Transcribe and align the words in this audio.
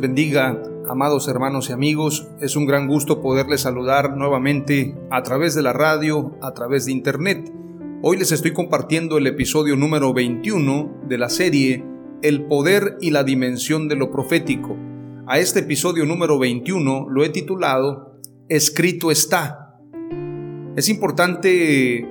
Bendiga, 0.00 0.62
amados 0.88 1.28
hermanos 1.28 1.68
y 1.68 1.72
amigos. 1.72 2.28
Es 2.40 2.56
un 2.56 2.66
gran 2.66 2.86
gusto 2.86 3.20
poderles 3.20 3.62
saludar 3.62 4.16
nuevamente 4.16 4.96
a 5.10 5.22
través 5.22 5.54
de 5.54 5.62
la 5.62 5.72
radio, 5.72 6.36
a 6.40 6.52
través 6.52 6.86
de 6.86 6.92
internet. 6.92 7.52
Hoy 8.02 8.16
les 8.16 8.32
estoy 8.32 8.52
compartiendo 8.52 9.18
el 9.18 9.26
episodio 9.26 9.76
número 9.76 10.12
21 10.12 11.02
de 11.08 11.18
la 11.18 11.28
serie 11.28 11.84
El 12.22 12.46
poder 12.46 12.96
y 13.00 13.10
la 13.10 13.24
dimensión 13.24 13.88
de 13.88 13.96
lo 13.96 14.10
profético. 14.10 14.76
A 15.26 15.38
este 15.38 15.60
episodio 15.60 16.04
número 16.04 16.38
21 16.38 17.08
lo 17.08 17.24
he 17.24 17.28
titulado 17.28 18.20
Escrito 18.48 19.10
está. 19.10 19.78
Es 20.76 20.88
importante 20.88 22.08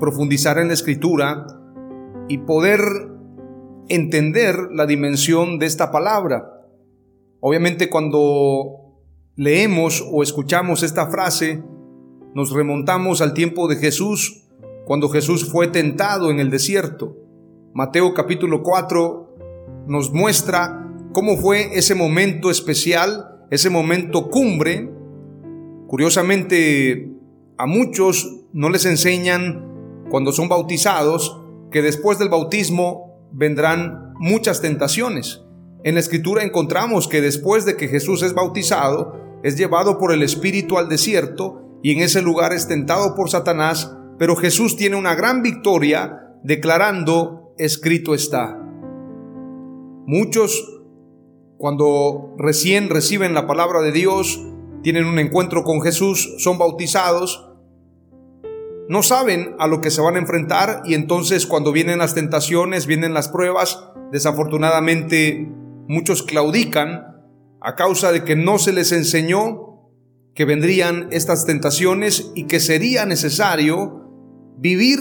profundizar 0.00 0.58
en 0.58 0.68
la 0.68 0.74
escritura 0.74 1.46
y 2.28 2.38
poder 2.38 2.80
entender 3.88 4.56
la 4.72 4.86
dimensión 4.86 5.58
de 5.58 5.66
esta 5.66 5.90
palabra. 5.90 6.51
Obviamente 7.44 7.90
cuando 7.90 9.00
leemos 9.34 10.06
o 10.12 10.22
escuchamos 10.22 10.84
esta 10.84 11.08
frase, 11.08 11.60
nos 12.36 12.52
remontamos 12.52 13.20
al 13.20 13.34
tiempo 13.34 13.66
de 13.66 13.74
Jesús, 13.74 14.44
cuando 14.84 15.08
Jesús 15.08 15.50
fue 15.50 15.66
tentado 15.66 16.30
en 16.30 16.38
el 16.38 16.50
desierto. 16.50 17.16
Mateo 17.74 18.14
capítulo 18.14 18.62
4 18.62 19.84
nos 19.88 20.12
muestra 20.12 20.88
cómo 21.12 21.36
fue 21.36 21.76
ese 21.76 21.96
momento 21.96 22.48
especial, 22.48 23.44
ese 23.50 23.70
momento 23.70 24.30
cumbre. 24.30 24.88
Curiosamente, 25.88 27.10
a 27.58 27.66
muchos 27.66 28.44
no 28.52 28.68
les 28.68 28.84
enseñan 28.84 30.04
cuando 30.10 30.30
son 30.30 30.48
bautizados 30.48 31.40
que 31.72 31.82
después 31.82 32.20
del 32.20 32.28
bautismo 32.28 33.28
vendrán 33.32 34.12
muchas 34.20 34.62
tentaciones. 34.62 35.41
En 35.84 35.94
la 35.94 36.00
escritura 36.00 36.44
encontramos 36.44 37.08
que 37.08 37.20
después 37.20 37.64
de 37.64 37.76
que 37.76 37.88
Jesús 37.88 38.22
es 38.22 38.34
bautizado, 38.34 39.20
es 39.42 39.56
llevado 39.56 39.98
por 39.98 40.12
el 40.12 40.22
Espíritu 40.22 40.78
al 40.78 40.88
desierto 40.88 41.80
y 41.82 41.92
en 41.92 41.98
ese 41.98 42.22
lugar 42.22 42.52
es 42.52 42.68
tentado 42.68 43.16
por 43.16 43.30
Satanás, 43.30 43.92
pero 44.18 44.36
Jesús 44.36 44.76
tiene 44.76 44.94
una 44.94 45.16
gran 45.16 45.42
victoria 45.42 46.36
declarando, 46.44 47.54
escrito 47.58 48.14
está. 48.14 48.56
Muchos, 50.06 50.82
cuando 51.58 52.34
recién 52.38 52.88
reciben 52.88 53.34
la 53.34 53.48
palabra 53.48 53.80
de 53.80 53.90
Dios, 53.90 54.40
tienen 54.82 55.06
un 55.06 55.18
encuentro 55.18 55.64
con 55.64 55.80
Jesús, 55.80 56.36
son 56.38 56.58
bautizados, 56.58 57.48
no 58.88 59.02
saben 59.02 59.56
a 59.58 59.66
lo 59.66 59.80
que 59.80 59.90
se 59.90 60.00
van 60.00 60.16
a 60.16 60.18
enfrentar 60.18 60.82
y 60.84 60.94
entonces 60.94 61.46
cuando 61.46 61.72
vienen 61.72 61.98
las 61.98 62.14
tentaciones, 62.14 62.86
vienen 62.86 63.14
las 63.14 63.28
pruebas, 63.28 63.82
desafortunadamente 64.12 65.48
Muchos 65.88 66.22
claudican 66.22 67.06
a 67.60 67.74
causa 67.76 68.12
de 68.12 68.24
que 68.24 68.36
no 68.36 68.58
se 68.58 68.72
les 68.72 68.92
enseñó 68.92 69.72
que 70.34 70.44
vendrían 70.44 71.08
estas 71.10 71.44
tentaciones 71.44 72.32
y 72.34 72.44
que 72.46 72.60
sería 72.60 73.04
necesario 73.04 74.10
vivir 74.58 74.98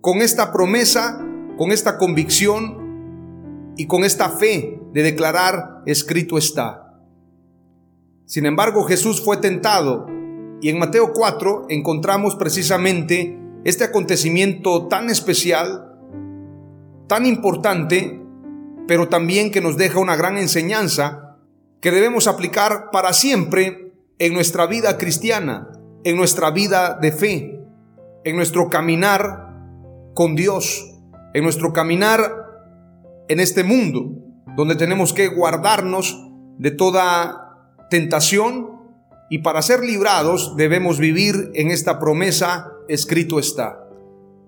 con 0.00 0.18
esta 0.18 0.52
promesa, 0.52 1.24
con 1.56 1.72
esta 1.72 1.98
convicción 1.98 3.72
y 3.76 3.86
con 3.86 4.04
esta 4.04 4.30
fe 4.30 4.80
de 4.92 5.02
declarar 5.02 5.82
escrito 5.86 6.38
está. 6.38 7.00
Sin 8.26 8.46
embargo, 8.46 8.84
Jesús 8.84 9.22
fue 9.22 9.38
tentado 9.38 10.06
y 10.60 10.68
en 10.68 10.78
Mateo 10.78 11.12
4 11.12 11.66
encontramos 11.68 12.36
precisamente 12.36 13.38
este 13.64 13.84
acontecimiento 13.84 14.86
tan 14.88 15.10
especial, 15.10 15.98
tan 17.08 17.26
importante, 17.26 18.21
pero 18.86 19.08
también 19.08 19.50
que 19.50 19.60
nos 19.60 19.76
deja 19.76 19.98
una 19.98 20.16
gran 20.16 20.36
enseñanza 20.36 21.38
que 21.80 21.90
debemos 21.90 22.26
aplicar 22.26 22.90
para 22.92 23.12
siempre 23.12 23.92
en 24.18 24.34
nuestra 24.34 24.66
vida 24.66 24.98
cristiana, 24.98 25.68
en 26.04 26.16
nuestra 26.16 26.50
vida 26.50 26.98
de 27.00 27.12
fe, 27.12 27.60
en 28.24 28.36
nuestro 28.36 28.68
caminar 28.68 29.48
con 30.14 30.36
Dios, 30.36 30.94
en 31.34 31.42
nuestro 31.42 31.72
caminar 31.72 32.42
en 33.28 33.40
este 33.40 33.64
mundo, 33.64 34.12
donde 34.56 34.76
tenemos 34.76 35.12
que 35.12 35.28
guardarnos 35.28 36.30
de 36.58 36.70
toda 36.70 37.68
tentación 37.90 38.70
y 39.30 39.38
para 39.38 39.62
ser 39.62 39.80
librados 39.80 40.56
debemos 40.56 40.98
vivir 40.98 41.50
en 41.54 41.70
esta 41.70 41.98
promesa 41.98 42.70
escrito 42.88 43.38
está. 43.38 43.82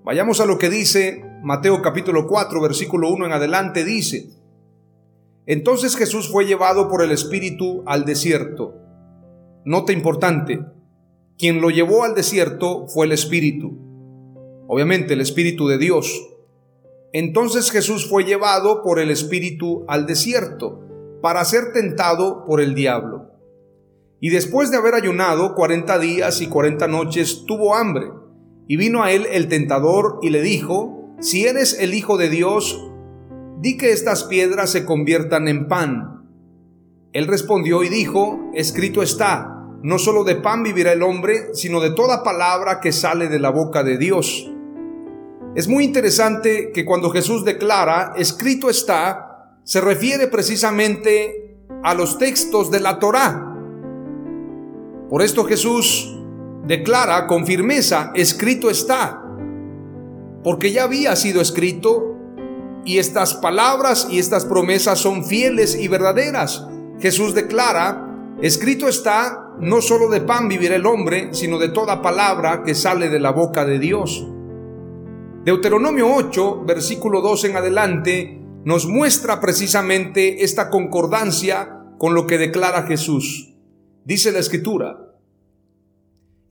Vayamos 0.04 0.40
a 0.40 0.46
lo 0.46 0.58
que 0.58 0.68
dice 0.68 1.24
Mateo 1.44 1.82
capítulo 1.82 2.26
4, 2.26 2.58
versículo 2.62 3.10
1 3.10 3.26
en 3.26 3.32
adelante, 3.32 3.84
dice, 3.84 4.30
Entonces 5.44 5.94
Jesús 5.94 6.32
fue 6.32 6.46
llevado 6.46 6.88
por 6.88 7.02
el 7.02 7.10
Espíritu 7.10 7.82
al 7.84 8.06
desierto. 8.06 8.76
Nota 9.66 9.92
importante, 9.92 10.64
quien 11.36 11.60
lo 11.60 11.68
llevó 11.68 12.04
al 12.04 12.14
desierto 12.14 12.88
fue 12.88 13.04
el 13.04 13.12
Espíritu, 13.12 13.76
obviamente 14.68 15.12
el 15.12 15.20
Espíritu 15.20 15.68
de 15.68 15.76
Dios. 15.76 16.18
Entonces 17.12 17.70
Jesús 17.70 18.08
fue 18.08 18.24
llevado 18.24 18.82
por 18.82 18.98
el 18.98 19.10
Espíritu 19.10 19.84
al 19.86 20.06
desierto 20.06 20.80
para 21.20 21.44
ser 21.44 21.74
tentado 21.74 22.46
por 22.46 22.62
el 22.62 22.74
diablo. 22.74 23.32
Y 24.18 24.30
después 24.30 24.70
de 24.70 24.78
haber 24.78 24.94
ayunado 24.94 25.54
cuarenta 25.54 25.98
días 25.98 26.40
y 26.40 26.46
cuarenta 26.46 26.88
noches, 26.88 27.44
tuvo 27.46 27.74
hambre. 27.74 28.06
Y 28.66 28.78
vino 28.78 29.02
a 29.02 29.12
él 29.12 29.26
el 29.30 29.48
tentador 29.48 30.20
y 30.22 30.30
le 30.30 30.40
dijo, 30.40 31.03
si 31.24 31.46
eres 31.46 31.78
el 31.80 31.94
Hijo 31.94 32.18
de 32.18 32.28
Dios, 32.28 32.86
di 33.58 33.78
que 33.78 33.92
estas 33.92 34.24
piedras 34.24 34.68
se 34.70 34.84
conviertan 34.84 35.48
en 35.48 35.68
pan. 35.68 36.28
Él 37.14 37.26
respondió 37.26 37.82
y 37.82 37.88
dijo, 37.88 38.50
escrito 38.52 39.02
está, 39.02 39.70
no 39.82 39.98
solo 39.98 40.24
de 40.24 40.36
pan 40.36 40.62
vivirá 40.62 40.92
el 40.92 41.02
hombre, 41.02 41.54
sino 41.54 41.80
de 41.80 41.92
toda 41.92 42.22
palabra 42.22 42.78
que 42.78 42.92
sale 42.92 43.28
de 43.28 43.38
la 43.38 43.48
boca 43.48 43.82
de 43.82 43.96
Dios. 43.96 44.52
Es 45.54 45.66
muy 45.66 45.84
interesante 45.84 46.72
que 46.74 46.84
cuando 46.84 47.08
Jesús 47.08 47.42
declara, 47.42 48.12
escrito 48.18 48.68
está, 48.68 49.56
se 49.64 49.80
refiere 49.80 50.26
precisamente 50.26 51.56
a 51.82 51.94
los 51.94 52.18
textos 52.18 52.70
de 52.70 52.80
la 52.80 52.98
Torá. 52.98 53.50
Por 55.08 55.22
esto 55.22 55.44
Jesús 55.44 56.20
declara 56.66 57.26
con 57.26 57.46
firmeza, 57.46 58.12
escrito 58.14 58.68
está, 58.68 59.23
porque 60.44 60.70
ya 60.70 60.84
había 60.84 61.16
sido 61.16 61.40
escrito 61.40 62.14
y 62.84 62.98
estas 62.98 63.34
palabras 63.34 64.06
y 64.10 64.18
estas 64.18 64.44
promesas 64.44 65.00
son 65.00 65.24
fieles 65.24 65.74
y 65.74 65.88
verdaderas. 65.88 66.66
Jesús 67.00 67.34
declara, 67.34 68.36
escrito 68.42 68.86
está, 68.86 69.54
no 69.58 69.80
solo 69.80 70.10
de 70.10 70.20
pan 70.20 70.48
vivirá 70.48 70.76
el 70.76 70.86
hombre, 70.86 71.30
sino 71.32 71.58
de 71.58 71.70
toda 71.70 72.02
palabra 72.02 72.62
que 72.62 72.74
sale 72.74 73.08
de 73.08 73.20
la 73.20 73.30
boca 73.30 73.64
de 73.64 73.78
Dios. 73.78 74.28
Deuteronomio 75.44 76.14
8, 76.14 76.64
versículo 76.66 77.22
2 77.22 77.44
en 77.46 77.56
adelante, 77.56 78.40
nos 78.64 78.86
muestra 78.86 79.40
precisamente 79.40 80.44
esta 80.44 80.68
concordancia 80.68 81.80
con 81.98 82.14
lo 82.14 82.26
que 82.26 82.38
declara 82.38 82.82
Jesús. 82.82 83.54
Dice 84.04 84.32
la 84.32 84.38
escritura, 84.40 85.03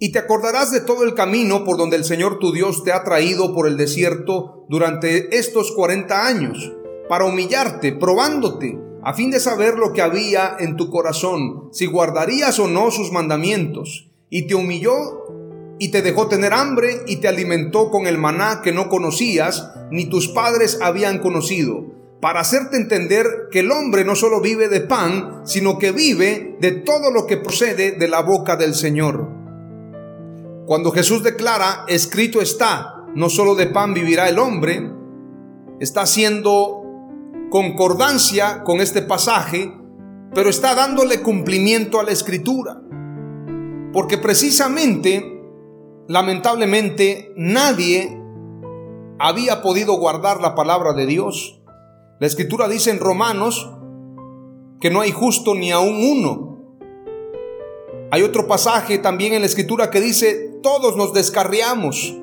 y 0.04 0.12
te 0.12 0.20
acordarás 0.20 0.70
de 0.70 0.82
todo 0.82 1.06
el 1.06 1.14
camino 1.14 1.64
por 1.64 1.78
donde 1.78 1.96
el 1.96 2.04
Señor 2.04 2.38
tu 2.38 2.52
Dios 2.52 2.84
te 2.84 2.92
ha 2.92 3.06
traído 3.06 3.56
por 3.56 3.70
el 3.70 3.78
desierto 3.78 4.66
durante 4.68 5.38
estos 5.38 5.72
cuarenta 5.72 6.28
años, 6.28 6.74
para 7.08 7.24
humillarte, 7.24 7.94
probándote, 7.94 8.78
a 9.02 9.14
fin 9.14 9.32
de 9.32 9.40
saber 9.40 9.78
lo 9.78 9.94
que 9.94 10.02
había 10.02 10.58
en 10.60 10.76
tu 10.76 10.90
corazón, 10.90 11.70
si 11.72 11.86
guardarías 11.86 12.60
o 12.60 12.68
no 12.68 12.92
sus 12.92 13.14
mandamientos. 13.14 14.10
Y 14.30 14.46
te 14.46 14.56
humilló 14.56 15.78
y 15.80 15.90
te 15.90 16.02
dejó 16.02 16.28
tener 16.28 16.52
hambre 16.52 17.04
y 17.08 17.22
te 17.22 17.30
alimentó 17.30 17.90
con 17.90 18.06
el 18.06 18.18
maná 18.18 18.60
que 18.62 18.74
no 18.74 18.90
conocías, 18.90 19.72
ni 19.90 20.08
tus 20.08 20.28
padres 20.28 20.80
habían 20.82 21.20
conocido, 21.20 21.86
para 22.20 22.42
hacerte 22.42 22.76
entender 22.76 23.26
que 23.52 23.62
el 23.62 23.72
hombre 23.72 24.04
no 24.04 24.18
solo 24.18 24.42
vive 24.42 24.68
de 24.68 24.82
pan, 24.82 25.44
sino 25.46 25.80
que 25.80 25.94
vive 25.94 26.58
de 26.60 26.74
todo 26.74 27.10
lo 27.10 27.26
que 27.26 27.38
procede 27.38 27.94
de 27.94 28.08
la 28.10 28.20
boca 28.20 28.58
del 28.58 28.76
Señor. 28.76 29.43
Cuando 30.65 30.92
Jesús 30.92 31.24
declara, 31.24 31.83
escrito 31.88 32.42
está, 32.42 33.06
no 33.15 33.30
solo 33.30 33.56
de 33.56 33.68
pan 33.68 33.94
vivirá 33.94 34.30
el 34.30 34.39
hombre, 34.39 34.92
está 35.80 36.04
haciendo 36.04 36.83
concordancia 37.50 38.63
con 38.63 38.80
este 38.80 39.01
pasaje, 39.01 39.74
pero 40.33 40.50
está 40.50 40.74
dándole 40.74 41.21
cumplimiento 41.21 42.00
a 42.00 42.04
la 42.04 42.12
escritura. 42.12 42.81
Porque 43.92 44.18
precisamente, 44.18 45.44
lamentablemente, 46.07 47.33
nadie 47.36 48.19
había 49.19 49.62
podido 49.62 49.98
guardar 49.98 50.39
la 50.39 50.56
palabra 50.56 50.94
de 50.94 51.06
Dios. 51.06 51.62
La 52.19 52.27
escritura 52.27 52.69
dice 52.69 52.89
en 52.89 53.00
Romanos 53.00 53.69
que 54.80 54.89
no 54.89 55.01
hay 55.01 55.12
justo 55.12 55.56
ni 55.56 55.71
aún 55.71 56.04
uno. 56.04 56.77
Hay 58.12 58.21
otro 58.21 58.48
pasaje 58.48 58.98
también 58.98 59.33
en 59.33 59.42
la 59.42 59.48
escritura 59.48 59.89
que 59.89 60.00
dice, 60.00 60.53
todos 60.63 60.95
nos 60.95 61.13
descarriamos, 61.13 62.15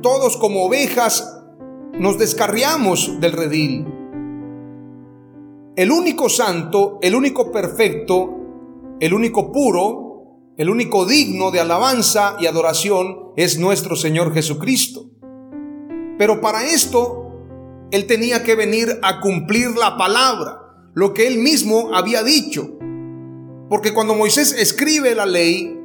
todos 0.00 0.36
como 0.38 0.64
ovejas 0.64 1.42
nos 1.92 2.16
descarriamos 2.16 3.20
del 3.20 3.32
redil. 3.32 3.84
El 5.76 5.90
único 5.90 6.28
santo, 6.28 6.98
el 7.02 7.14
único 7.14 7.52
perfecto, 7.52 8.30
el 9.00 9.12
único 9.12 9.52
puro, 9.52 10.54
el 10.56 10.70
único 10.70 11.04
digno 11.04 11.50
de 11.50 11.60
alabanza 11.60 12.36
y 12.40 12.46
adoración 12.46 13.32
es 13.36 13.58
nuestro 13.58 13.96
Señor 13.96 14.32
Jesucristo. 14.32 15.10
Pero 16.16 16.40
para 16.40 16.64
esto, 16.64 17.32
Él 17.90 18.06
tenía 18.06 18.44
que 18.44 18.54
venir 18.54 18.98
a 19.02 19.20
cumplir 19.20 19.76
la 19.76 19.96
palabra, 19.96 20.90
lo 20.94 21.12
que 21.12 21.26
Él 21.26 21.38
mismo 21.38 21.94
había 21.94 22.22
dicho. 22.22 22.78
Porque 23.68 23.92
cuando 23.92 24.14
Moisés 24.14 24.52
escribe 24.52 25.14
la 25.14 25.26
ley, 25.26 25.77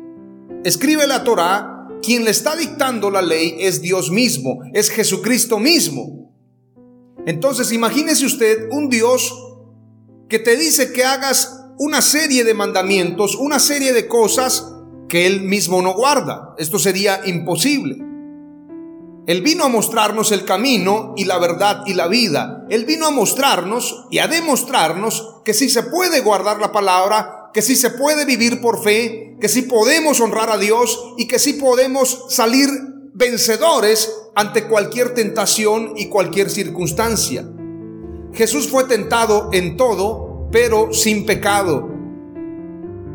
escribe 0.63 1.07
la 1.07 1.23
Torah, 1.23 1.87
quien 2.01 2.25
le 2.25 2.31
está 2.31 2.55
dictando 2.55 3.09
la 3.09 3.21
ley 3.21 3.55
es 3.59 3.81
Dios 3.81 4.11
mismo, 4.11 4.59
es 4.73 4.89
Jesucristo 4.89 5.59
mismo. 5.59 6.31
Entonces 7.25 7.71
imagínese 7.71 8.25
usted 8.25 8.67
un 8.71 8.89
Dios 8.89 9.33
que 10.27 10.39
te 10.39 10.57
dice 10.57 10.91
que 10.91 11.05
hagas 11.05 11.59
una 11.77 12.01
serie 12.01 12.43
de 12.43 12.53
mandamientos, 12.53 13.35
una 13.35 13.59
serie 13.59 13.93
de 13.93 14.07
cosas 14.07 14.73
que 15.07 15.25
Él 15.27 15.41
mismo 15.41 15.81
no 15.81 15.93
guarda. 15.93 16.53
Esto 16.57 16.79
sería 16.79 17.21
imposible. 17.25 17.97
Él 19.25 19.41
vino 19.41 19.63
a 19.63 19.69
mostrarnos 19.69 20.33
el 20.33 20.43
camino 20.43 21.13
y 21.15 21.25
la 21.25 21.37
verdad 21.37 21.83
y 21.85 21.93
la 21.93 22.07
vida. 22.07 22.65
Él 22.69 22.83
vino 22.85 23.07
a 23.07 23.11
mostrarnos 23.11 24.05
y 24.11 24.19
a 24.19 24.27
demostrarnos 24.27 25.41
que 25.45 25.53
si 25.53 25.69
se 25.69 25.83
puede 25.83 26.19
guardar 26.19 26.59
la 26.59 26.73
palabra, 26.73 27.42
que 27.53 27.61
si 27.61 27.75
se 27.75 27.91
puede 27.91 28.25
vivir 28.25 28.61
por 28.61 28.83
fe, 28.83 29.37
que 29.39 29.47
si 29.47 29.63
podemos 29.63 30.19
honrar 30.19 30.49
a 30.49 30.57
Dios 30.57 31.13
y 31.17 31.27
que 31.27 31.39
si 31.39 31.53
podemos 31.53 32.25
salir 32.29 32.69
vencedores 33.13 34.11
ante 34.35 34.67
cualquier 34.67 35.13
tentación 35.13 35.93
y 35.95 36.07
cualquier 36.07 36.49
circunstancia. 36.49 37.47
Jesús 38.33 38.67
fue 38.69 38.85
tentado 38.85 39.49
en 39.53 39.77
todo, 39.77 40.49
pero 40.51 40.91
sin 40.91 41.25
pecado. 41.25 41.89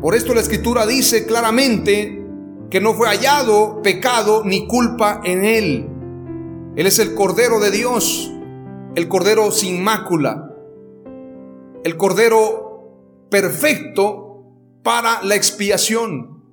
Por 0.01 0.15
esto 0.15 0.33
la 0.33 0.39
escritura 0.39 0.85
dice 0.85 1.25
claramente 1.25 2.23
que 2.69 2.79
no 2.79 2.93
fue 2.93 3.09
hallado 3.09 3.81
pecado 3.81 4.43
ni 4.45 4.65
culpa 4.67 5.19
en 5.25 5.43
él. 5.43 5.89
Él 6.77 6.87
es 6.87 6.99
el 6.99 7.13
Cordero 7.15 7.59
de 7.59 7.71
Dios, 7.71 8.31
el 8.95 9.09
Cordero 9.09 9.51
sin 9.51 9.83
mácula, 9.83 10.55
el 11.83 11.97
Cordero 11.97 13.27
perfecto 13.29 14.28
para 14.83 15.21
la 15.23 15.35
expiación. 15.35 16.43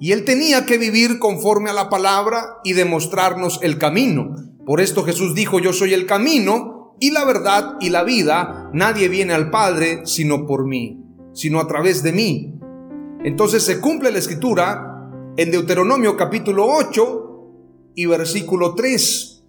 Y 0.00 0.12
él 0.12 0.24
tenía 0.24 0.64
que 0.64 0.78
vivir 0.78 1.18
conforme 1.18 1.70
a 1.70 1.74
la 1.74 1.88
palabra 1.88 2.58
y 2.64 2.72
demostrarnos 2.72 3.60
el 3.62 3.78
camino. 3.78 4.34
Por 4.64 4.80
esto 4.80 5.04
Jesús 5.04 5.34
dijo, 5.34 5.58
yo 5.58 5.72
soy 5.72 5.94
el 5.94 6.06
camino, 6.06 6.78
y 7.00 7.10
la 7.10 7.24
verdad 7.24 7.76
y 7.80 7.90
la 7.90 8.02
vida, 8.02 8.70
nadie 8.72 9.08
viene 9.08 9.32
al 9.32 9.50
Padre 9.50 10.02
sino 10.04 10.46
por 10.46 10.66
mí, 10.66 11.04
sino 11.32 11.60
a 11.60 11.66
través 11.66 12.02
de 12.02 12.12
mí. 12.12 12.54
Entonces 13.22 13.62
se 13.62 13.80
cumple 13.80 14.10
la 14.10 14.18
escritura 14.18 15.10
en 15.36 15.50
Deuteronomio 15.50 16.16
capítulo 16.16 16.66
8 16.66 17.92
y 17.94 18.06
versículo 18.06 18.74
3. 18.74 19.44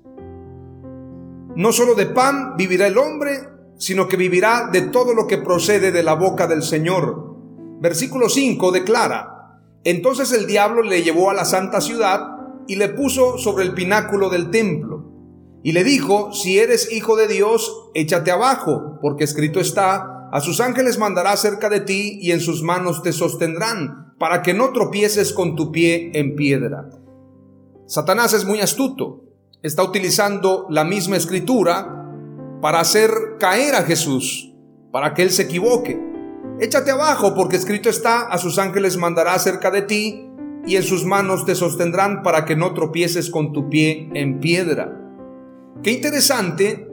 No 1.55 1.71
solo 1.71 1.95
de 1.95 2.05
pan 2.05 2.55
vivirá 2.55 2.87
el 2.87 2.97
hombre, 2.97 3.31
sino 3.77 4.07
que 4.07 4.17
vivirá 4.17 4.69
de 4.71 4.81
todo 4.83 5.13
lo 5.13 5.25
que 5.25 5.39
procede 5.39 5.91
de 5.91 6.03
la 6.03 6.13
boca 6.13 6.47
del 6.47 6.61
Señor. 6.61 7.28
Versículo 7.79 8.29
5 8.29 8.71
declara, 8.71 9.61
entonces 9.83 10.31
el 10.33 10.47
diablo 10.47 10.83
le 10.83 11.01
llevó 11.01 11.29
a 11.29 11.33
la 11.33 11.45
santa 11.45 11.81
ciudad 11.81 12.21
y 12.67 12.75
le 12.75 12.89
puso 12.89 13.37
sobre 13.37 13.63
el 13.63 13.73
pináculo 13.73 14.29
del 14.29 14.51
templo 14.51 15.09
y 15.63 15.73
le 15.73 15.83
dijo, 15.83 16.31
si 16.31 16.57
eres 16.57 16.91
hijo 16.91 17.15
de 17.15 17.27
Dios, 17.27 17.89
échate 17.93 18.31
abajo, 18.31 18.97
porque 19.01 19.25
escrito 19.25 19.59
está, 19.59 20.29
a 20.31 20.41
sus 20.41 20.61
ángeles 20.61 20.97
mandará 20.97 21.35
cerca 21.35 21.69
de 21.69 21.81
ti 21.81 22.17
y 22.21 22.31
en 22.31 22.39
sus 22.39 22.63
manos 22.63 23.03
te 23.03 23.11
sostendrán, 23.11 24.13
para 24.19 24.41
que 24.41 24.53
no 24.53 24.71
tropieces 24.71 25.33
con 25.33 25.55
tu 25.55 25.71
pie 25.71 26.11
en 26.13 26.35
piedra. 26.35 26.89
Satanás 27.87 28.33
es 28.33 28.45
muy 28.45 28.61
astuto, 28.61 29.23
está 29.63 29.83
utilizando 29.83 30.65
la 30.69 30.83
misma 30.83 31.17
escritura 31.17 32.05
para 32.61 32.79
hacer 32.79 33.09
caer 33.39 33.75
a 33.75 33.83
Jesús, 33.83 34.53
para 34.91 35.13
que 35.13 35.23
él 35.23 35.31
se 35.31 35.43
equivoque. 35.43 36.08
Échate 36.59 36.91
abajo, 36.91 37.33
porque 37.33 37.55
escrito 37.55 37.89
está, 37.89 38.23
a 38.23 38.37
sus 38.37 38.59
ángeles 38.59 38.97
mandará 38.97 39.39
cerca 39.39 39.71
de 39.71 39.81
ti 39.83 40.29
y 40.65 40.75
en 40.75 40.83
sus 40.83 41.05
manos 41.05 41.45
te 41.45 41.55
sostendrán 41.55 42.21
para 42.21 42.43
que 42.43 42.57
no 42.57 42.73
tropieces 42.73 43.29
con 43.29 43.53
tu 43.53 43.69
pie 43.69 44.09
en 44.13 44.41
piedra. 44.41 44.93
Qué 45.81 45.91
interesante 45.91 46.89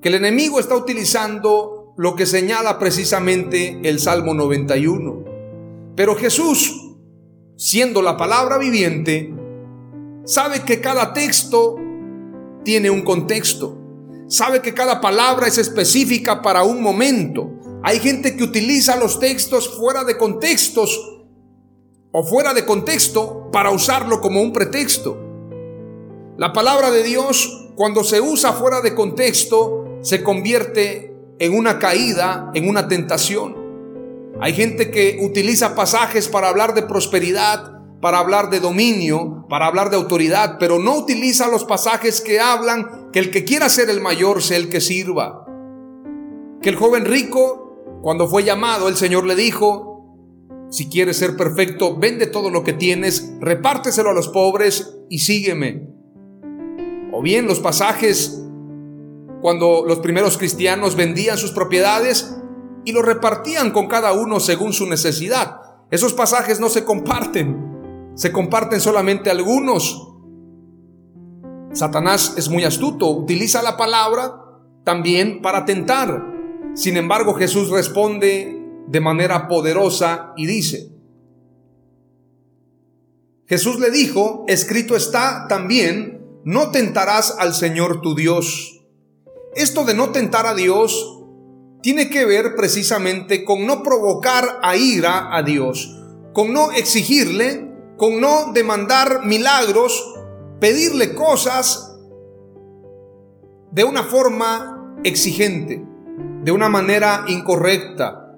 que 0.00 0.08
el 0.08 0.14
enemigo 0.14 0.60
está 0.60 0.76
utilizando 0.76 1.92
lo 1.96 2.14
que 2.14 2.24
señala 2.24 2.78
precisamente 2.78 3.80
el 3.82 3.98
Salmo 3.98 4.32
91. 4.32 5.24
Pero 5.96 6.14
Jesús, 6.14 6.94
siendo 7.56 8.02
la 8.02 8.16
palabra 8.16 8.58
viviente, 8.58 9.34
sabe 10.24 10.62
que 10.62 10.80
cada 10.80 11.12
texto 11.12 11.76
tiene 12.64 12.90
un 12.90 13.02
contexto. 13.02 13.76
Sabe 14.28 14.62
que 14.62 14.72
cada 14.72 15.00
palabra 15.00 15.48
es 15.48 15.58
específica 15.58 16.40
para 16.40 16.62
un 16.62 16.80
momento. 16.80 17.59
Hay 17.82 17.98
gente 17.98 18.36
que 18.36 18.44
utiliza 18.44 18.96
los 18.96 19.18
textos 19.20 19.76
fuera 19.76 20.04
de 20.04 20.16
contextos 20.18 21.22
o 22.12 22.24
fuera 22.24 22.54
de 22.54 22.66
contexto 22.66 23.50
para 23.50 23.70
usarlo 23.70 24.20
como 24.20 24.42
un 24.42 24.52
pretexto. 24.52 25.16
La 26.36 26.52
palabra 26.52 26.90
de 26.90 27.02
Dios 27.02 27.60
cuando 27.80 28.04
se 28.04 28.20
usa 28.20 28.52
fuera 28.52 28.82
de 28.82 28.94
contexto, 28.94 30.00
se 30.02 30.22
convierte 30.22 31.16
en 31.38 31.56
una 31.56 31.78
caída, 31.78 32.50
en 32.52 32.68
una 32.68 32.88
tentación. 32.88 33.56
Hay 34.38 34.52
gente 34.52 34.90
que 34.90 35.18
utiliza 35.22 35.74
pasajes 35.74 36.28
para 36.28 36.50
hablar 36.50 36.74
de 36.74 36.82
prosperidad, 36.82 37.80
para 38.02 38.18
hablar 38.18 38.50
de 38.50 38.60
dominio, 38.60 39.46
para 39.48 39.66
hablar 39.66 39.88
de 39.88 39.96
autoridad, 39.96 40.58
pero 40.60 40.78
no 40.78 40.94
utiliza 40.94 41.48
los 41.48 41.64
pasajes 41.64 42.20
que 42.20 42.38
hablan 42.38 43.10
que 43.14 43.18
el 43.18 43.30
que 43.30 43.44
quiera 43.44 43.70
ser 43.70 43.88
el 43.88 44.02
mayor 44.02 44.42
sea 44.42 44.58
el 44.58 44.68
que 44.68 44.82
sirva. 44.82 45.46
Que 46.60 46.68
el 46.68 46.76
joven 46.76 47.06
rico, 47.06 47.59
cuando 48.02 48.28
fue 48.28 48.44
llamado, 48.44 48.88
el 48.88 48.96
Señor 48.96 49.26
le 49.26 49.34
dijo, 49.34 49.90
si 50.70 50.88
quieres 50.88 51.18
ser 51.18 51.36
perfecto, 51.36 51.96
vende 51.96 52.26
todo 52.26 52.50
lo 52.50 52.62
que 52.62 52.72
tienes, 52.72 53.34
repárteselo 53.40 54.10
a 54.10 54.14
los 54.14 54.28
pobres 54.28 54.96
y 55.08 55.18
sígueme. 55.18 55.88
O 57.12 57.22
bien 57.22 57.46
los 57.46 57.60
pasajes 57.60 58.40
cuando 59.42 59.84
los 59.86 59.98
primeros 59.98 60.38
cristianos 60.38 60.96
vendían 60.96 61.38
sus 61.38 61.50
propiedades 61.50 62.36
y 62.84 62.92
lo 62.92 63.02
repartían 63.02 63.72
con 63.72 63.88
cada 63.88 64.12
uno 64.12 64.38
según 64.38 64.72
su 64.72 64.86
necesidad. 64.86 65.60
Esos 65.90 66.14
pasajes 66.14 66.60
no 66.60 66.68
se 66.68 66.84
comparten, 66.84 68.12
se 68.14 68.30
comparten 68.30 68.80
solamente 68.80 69.28
algunos. 69.28 70.06
Satanás 71.72 72.34
es 72.36 72.48
muy 72.48 72.64
astuto, 72.64 73.10
utiliza 73.10 73.62
la 73.62 73.76
palabra 73.76 74.36
también 74.84 75.42
para 75.42 75.64
tentar. 75.64 76.29
Sin 76.74 76.96
embargo, 76.96 77.34
Jesús 77.34 77.70
responde 77.70 78.56
de 78.86 79.00
manera 79.00 79.48
poderosa 79.48 80.32
y 80.36 80.46
dice, 80.46 80.90
Jesús 83.46 83.80
le 83.80 83.90
dijo, 83.90 84.44
escrito 84.46 84.94
está 84.94 85.46
también, 85.48 86.24
no 86.44 86.70
tentarás 86.70 87.36
al 87.38 87.52
Señor 87.52 88.00
tu 88.00 88.14
Dios. 88.14 88.80
Esto 89.54 89.84
de 89.84 89.94
no 89.94 90.10
tentar 90.10 90.46
a 90.46 90.54
Dios 90.54 91.20
tiene 91.82 92.10
que 92.10 92.24
ver 92.24 92.54
precisamente 92.54 93.44
con 93.44 93.66
no 93.66 93.82
provocar 93.82 94.60
a 94.62 94.76
ira 94.76 95.36
a 95.36 95.42
Dios, 95.42 95.98
con 96.32 96.52
no 96.52 96.70
exigirle, 96.70 97.72
con 97.96 98.20
no 98.20 98.52
demandar 98.52 99.24
milagros, 99.24 100.14
pedirle 100.60 101.14
cosas 101.14 101.98
de 103.72 103.84
una 103.84 104.04
forma 104.04 104.96
exigente, 105.04 105.84
de 106.42 106.52
una 106.52 106.68
manera 106.68 107.24
incorrecta. 107.28 108.34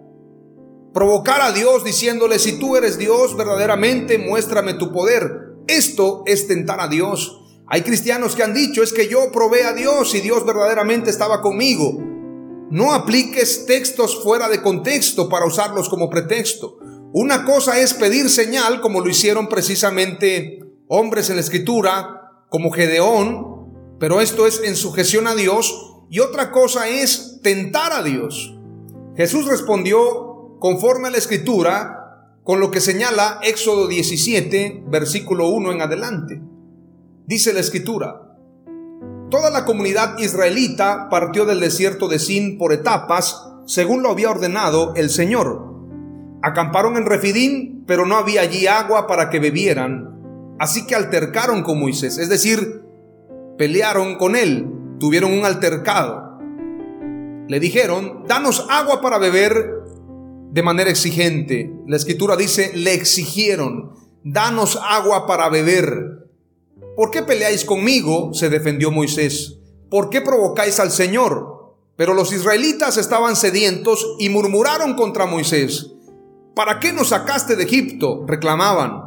Provocar 0.92 1.40
a 1.40 1.52
Dios 1.52 1.84
diciéndole, 1.84 2.38
si 2.38 2.58
tú 2.58 2.76
eres 2.76 2.98
Dios, 2.98 3.36
verdaderamente 3.36 4.18
muéstrame 4.18 4.74
tu 4.74 4.92
poder. 4.92 5.54
Esto 5.66 6.22
es 6.26 6.46
tentar 6.48 6.80
a 6.80 6.88
Dios. 6.88 7.38
Hay 7.66 7.82
cristianos 7.82 8.36
que 8.36 8.42
han 8.42 8.52
dicho, 8.52 8.82
es 8.82 8.92
que 8.92 9.08
yo 9.08 9.32
probé 9.32 9.64
a 9.64 9.72
Dios 9.72 10.14
y 10.14 10.20
Dios 10.20 10.44
verdaderamente 10.44 11.08
estaba 11.08 11.40
conmigo. 11.40 11.98
No 12.70 12.92
apliques 12.92 13.66
textos 13.66 14.22
fuera 14.22 14.48
de 14.48 14.60
contexto 14.60 15.28
para 15.28 15.46
usarlos 15.46 15.88
como 15.88 16.10
pretexto. 16.10 16.78
Una 17.14 17.44
cosa 17.44 17.78
es 17.78 17.94
pedir 17.94 18.28
señal, 18.28 18.80
como 18.80 19.00
lo 19.00 19.08
hicieron 19.08 19.48
precisamente 19.48 20.58
hombres 20.88 21.30
en 21.30 21.36
la 21.36 21.42
escritura, 21.42 22.44
como 22.48 22.70
Gedeón, 22.70 23.96
pero 23.98 24.20
esto 24.20 24.46
es 24.46 24.60
en 24.64 24.76
sujeción 24.76 25.26
a 25.26 25.34
Dios, 25.34 25.91
y 26.12 26.20
otra 26.20 26.50
cosa 26.50 26.90
es 26.90 27.40
tentar 27.42 27.90
a 27.94 28.02
Dios. 28.02 28.54
Jesús 29.16 29.46
respondió 29.46 30.58
conforme 30.58 31.08
a 31.08 31.10
la 31.10 31.16
escritura, 31.16 32.28
con 32.44 32.60
lo 32.60 32.70
que 32.70 32.82
señala 32.82 33.40
Éxodo 33.42 33.88
17, 33.88 34.84
versículo 34.88 35.48
1 35.48 35.72
en 35.72 35.80
adelante. 35.80 36.42
Dice 37.26 37.54
la 37.54 37.60
escritura, 37.60 38.36
Toda 39.30 39.48
la 39.48 39.64
comunidad 39.64 40.18
israelita 40.18 41.08
partió 41.08 41.46
del 41.46 41.60
desierto 41.60 42.08
de 42.08 42.18
Sin 42.18 42.58
por 42.58 42.74
etapas, 42.74 43.48
según 43.64 44.02
lo 44.02 44.10
había 44.10 44.28
ordenado 44.28 44.92
el 44.94 45.08
Señor. 45.08 45.64
Acamparon 46.42 46.98
en 46.98 47.06
Refidín, 47.06 47.84
pero 47.86 48.04
no 48.04 48.16
había 48.16 48.42
allí 48.42 48.66
agua 48.66 49.06
para 49.06 49.30
que 49.30 49.40
bebieran. 49.40 50.54
Así 50.58 50.86
que 50.86 50.94
altercaron 50.94 51.62
con 51.62 51.80
Moisés, 51.80 52.18
es 52.18 52.28
decir, 52.28 52.82
pelearon 53.56 54.16
con 54.16 54.36
él, 54.36 54.81
tuvieron 55.02 55.32
un 55.32 55.44
altercado. 55.44 56.38
Le 57.48 57.58
dijeron, 57.58 58.22
danos 58.28 58.64
agua 58.70 59.00
para 59.00 59.18
beber 59.18 59.68
de 60.52 60.62
manera 60.62 60.90
exigente. 60.90 61.74
La 61.88 61.96
escritura 61.96 62.36
dice, 62.36 62.70
le 62.76 62.94
exigieron, 62.94 63.94
danos 64.22 64.78
agua 64.80 65.26
para 65.26 65.48
beber. 65.48 66.28
¿Por 66.94 67.10
qué 67.10 67.22
peleáis 67.22 67.64
conmigo? 67.64 68.32
se 68.32 68.48
defendió 68.48 68.92
Moisés. 68.92 69.58
¿Por 69.90 70.08
qué 70.08 70.20
provocáis 70.20 70.78
al 70.78 70.92
Señor? 70.92 71.74
Pero 71.96 72.14
los 72.14 72.32
israelitas 72.32 72.96
estaban 72.96 73.34
sedientos 73.34 74.06
y 74.20 74.28
murmuraron 74.28 74.94
contra 74.94 75.26
Moisés. 75.26 75.90
¿Para 76.54 76.78
qué 76.78 76.92
nos 76.92 77.08
sacaste 77.08 77.56
de 77.56 77.64
Egipto? 77.64 78.24
reclamaban. 78.28 79.02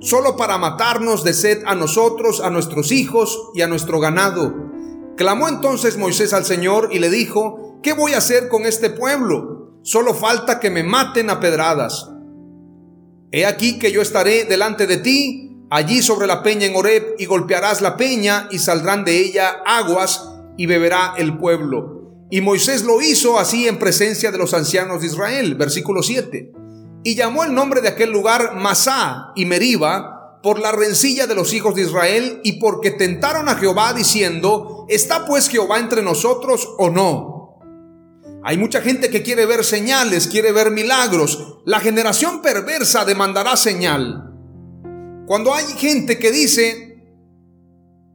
Solo 0.00 0.36
para 0.36 0.58
matarnos 0.58 1.22
de 1.22 1.34
sed 1.34 1.62
a 1.66 1.76
nosotros, 1.76 2.40
a 2.40 2.50
nuestros 2.50 2.90
hijos 2.90 3.50
y 3.54 3.62
a 3.62 3.68
nuestro 3.68 4.00
ganado. 4.00 4.74
Clamó 5.16 5.48
entonces 5.48 5.96
Moisés 5.96 6.32
al 6.32 6.44
Señor 6.44 6.90
y 6.92 6.98
le 6.98 7.08
dijo, 7.08 7.80
¿qué 7.82 7.94
voy 7.94 8.12
a 8.12 8.18
hacer 8.18 8.48
con 8.48 8.66
este 8.66 8.90
pueblo? 8.90 9.80
Solo 9.82 10.14
falta 10.14 10.60
que 10.60 10.70
me 10.70 10.82
maten 10.82 11.30
a 11.30 11.40
pedradas. 11.40 12.10
He 13.32 13.46
aquí 13.46 13.78
que 13.78 13.92
yo 13.92 14.02
estaré 14.02 14.44
delante 14.44 14.86
de 14.86 14.98
ti 14.98 15.56
allí 15.70 16.02
sobre 16.02 16.26
la 16.26 16.42
peña 16.42 16.66
en 16.66 16.76
Horeb 16.76 17.16
y 17.18 17.24
golpearás 17.24 17.80
la 17.80 17.96
peña 17.96 18.48
y 18.50 18.58
saldrán 18.58 19.04
de 19.04 19.18
ella 19.18 19.62
aguas 19.64 20.28
y 20.56 20.66
beberá 20.66 21.14
el 21.16 21.38
pueblo. 21.38 21.96
Y 22.30 22.40
Moisés 22.40 22.84
lo 22.84 23.00
hizo 23.00 23.38
así 23.38 23.68
en 23.68 23.78
presencia 23.78 24.30
de 24.30 24.38
los 24.38 24.52
ancianos 24.52 25.00
de 25.00 25.06
Israel, 25.06 25.54
versículo 25.54 26.02
7. 26.02 26.52
Y 27.04 27.14
llamó 27.14 27.44
el 27.44 27.54
nombre 27.54 27.80
de 27.80 27.88
aquel 27.88 28.10
lugar 28.10 28.56
Masá 28.56 29.32
y 29.36 29.44
Meriba 29.44 30.15
por 30.46 30.60
la 30.60 30.70
rencilla 30.70 31.26
de 31.26 31.34
los 31.34 31.52
hijos 31.54 31.74
de 31.74 31.82
Israel 31.82 32.40
y 32.44 32.60
porque 32.60 32.92
tentaron 32.92 33.48
a 33.48 33.56
Jehová 33.56 33.92
diciendo, 33.92 34.86
¿está 34.88 35.26
pues 35.26 35.48
Jehová 35.48 35.80
entre 35.80 36.02
nosotros 36.02 36.68
o 36.78 36.88
no? 36.88 37.58
Hay 38.44 38.56
mucha 38.56 38.80
gente 38.80 39.10
que 39.10 39.24
quiere 39.24 39.44
ver 39.44 39.64
señales, 39.64 40.28
quiere 40.28 40.52
ver 40.52 40.70
milagros. 40.70 41.58
La 41.64 41.80
generación 41.80 42.42
perversa 42.42 43.04
demandará 43.04 43.56
señal. 43.56 44.34
Cuando 45.26 45.52
hay 45.52 45.64
gente 45.78 46.16
que 46.16 46.30
dice, 46.30 47.02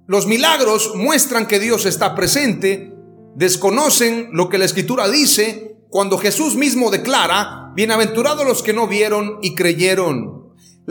los 0.08 0.26
milagros 0.26 0.94
muestran 0.96 1.48
que 1.48 1.60
Dios 1.60 1.86
está 1.86 2.16
presente, 2.16 2.94
desconocen 3.36 4.30
lo 4.32 4.48
que 4.48 4.58
la 4.58 4.64
escritura 4.64 5.10
dice, 5.10 5.82
cuando 5.90 6.18
Jesús 6.18 6.56
mismo 6.56 6.92
declara, 6.92 7.74
bienaventurados 7.76 8.48
los 8.48 8.64
que 8.64 8.72
no 8.72 8.88
vieron 8.88 9.40
y 9.42 9.54
creyeron. 9.54 10.41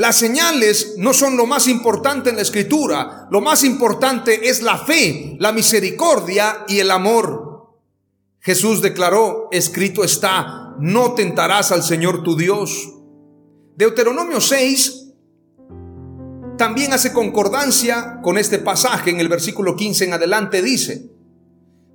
Las 0.01 0.17
señales 0.17 0.95
no 0.97 1.13
son 1.13 1.37
lo 1.37 1.45
más 1.45 1.69
importante 1.69 2.31
en 2.31 2.37
la 2.37 2.41
escritura, 2.41 3.29
lo 3.31 3.43
más 3.43 3.65
importante 3.65 4.49
es 4.49 4.63
la 4.63 4.79
fe, 4.79 5.37
la 5.39 5.53
misericordia 5.53 6.65
y 6.67 6.79
el 6.79 6.91
amor. 6.91 7.77
Jesús 8.39 8.81
declaró, 8.81 9.49
escrito 9.53 10.03
está, 10.03 10.75
no 10.81 11.13
tentarás 11.13 11.71
al 11.71 11.83
Señor 11.83 12.23
tu 12.23 12.35
Dios. 12.35 12.95
Deuteronomio 13.77 14.41
6 14.41 15.09
también 16.57 16.95
hace 16.95 17.13
concordancia 17.13 18.21
con 18.23 18.39
este 18.39 18.59
pasaje 18.59 19.11
en 19.11 19.21
el 19.21 19.29
versículo 19.29 19.77
15 19.77 20.07
en 20.07 20.15
adelante 20.15 20.63
dice, 20.63 21.11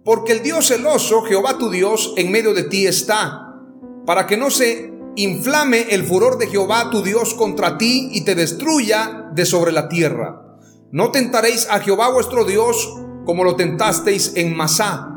porque 0.04 0.34
el 0.34 0.44
Dios 0.44 0.68
celoso, 0.68 1.24
Jehová 1.24 1.58
tu 1.58 1.72
Dios, 1.72 2.14
en 2.18 2.32
medio 2.32 2.54
de 2.54 2.66
ti 2.66 2.86
está, 2.86 3.64
para 4.06 4.28
que 4.28 4.38
no 4.38 4.52
se 4.52 4.95
inflame 5.15 5.93
el 5.93 6.03
furor 6.03 6.38
de 6.38 6.48
Jehová 6.48 6.89
tu 6.89 7.01
Dios 7.01 7.34
contra 7.34 7.77
ti 7.77 8.10
y 8.12 8.25
te 8.25 8.36
destruya 8.36 9.29
de 9.34 9.45
sobre 9.45 9.72
la 9.72 9.88
tierra. 9.88 10.60
No 10.91 11.12
tentaréis 11.12 11.67
a 11.69 11.79
Jehová 11.79 12.12
vuestro 12.12 12.45
Dios 12.45 12.95
como 13.25 13.43
lo 13.43 13.55
tentasteis 13.55 14.34
en 14.36 14.55
Masá. 14.55 15.10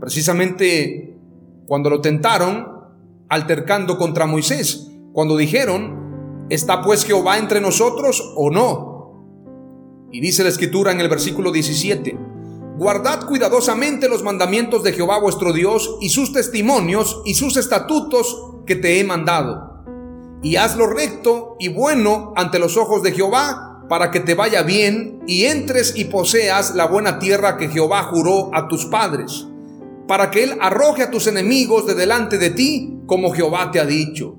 Precisamente 0.00 1.16
cuando 1.66 1.88
lo 1.90 2.00
tentaron, 2.00 2.68
altercando 3.28 3.96
contra 3.96 4.26
Moisés, 4.26 4.90
cuando 5.12 5.36
dijeron, 5.36 6.46
¿está 6.50 6.82
pues 6.82 7.04
Jehová 7.04 7.38
entre 7.38 7.60
nosotros 7.60 8.34
o 8.36 8.50
no? 8.50 8.92
Y 10.10 10.20
dice 10.20 10.42
la 10.42 10.50
escritura 10.50 10.92
en 10.92 11.00
el 11.00 11.08
versículo 11.08 11.50
17, 11.50 12.18
guardad 12.82 13.28
cuidadosamente 13.28 14.08
los 14.08 14.24
mandamientos 14.24 14.82
de 14.82 14.92
Jehová 14.92 15.20
vuestro 15.20 15.52
Dios 15.52 15.98
y 16.00 16.08
sus 16.08 16.32
testimonios 16.32 17.22
y 17.24 17.34
sus 17.34 17.56
estatutos 17.56 18.56
que 18.66 18.74
te 18.74 18.98
he 18.98 19.04
mandado. 19.04 19.84
Y 20.42 20.56
hazlo 20.56 20.88
recto 20.88 21.54
y 21.60 21.68
bueno 21.68 22.32
ante 22.34 22.58
los 22.58 22.76
ojos 22.76 23.04
de 23.04 23.12
Jehová 23.12 23.84
para 23.88 24.10
que 24.10 24.18
te 24.18 24.34
vaya 24.34 24.64
bien 24.64 25.22
y 25.28 25.44
entres 25.44 25.94
y 25.94 26.06
poseas 26.06 26.74
la 26.74 26.88
buena 26.88 27.20
tierra 27.20 27.56
que 27.56 27.68
Jehová 27.68 28.02
juró 28.02 28.50
a 28.52 28.66
tus 28.66 28.86
padres, 28.86 29.46
para 30.08 30.32
que 30.32 30.42
Él 30.42 30.58
arroje 30.60 31.04
a 31.04 31.10
tus 31.12 31.28
enemigos 31.28 31.86
de 31.86 31.94
delante 31.94 32.36
de 32.36 32.50
ti 32.50 32.98
como 33.06 33.32
Jehová 33.32 33.70
te 33.70 33.78
ha 33.78 33.84
dicho. 33.84 34.34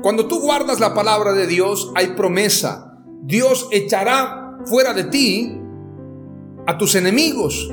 Cuando 0.00 0.28
tú 0.28 0.38
guardas 0.38 0.78
la 0.78 0.94
palabra 0.94 1.32
de 1.32 1.48
Dios 1.48 1.90
hay 1.96 2.12
promesa, 2.14 2.94
Dios 3.24 3.66
echará 3.72 4.58
fuera 4.64 4.94
de 4.94 5.04
ti 5.04 5.59
a 6.70 6.78
tus 6.78 6.94
enemigos. 6.94 7.68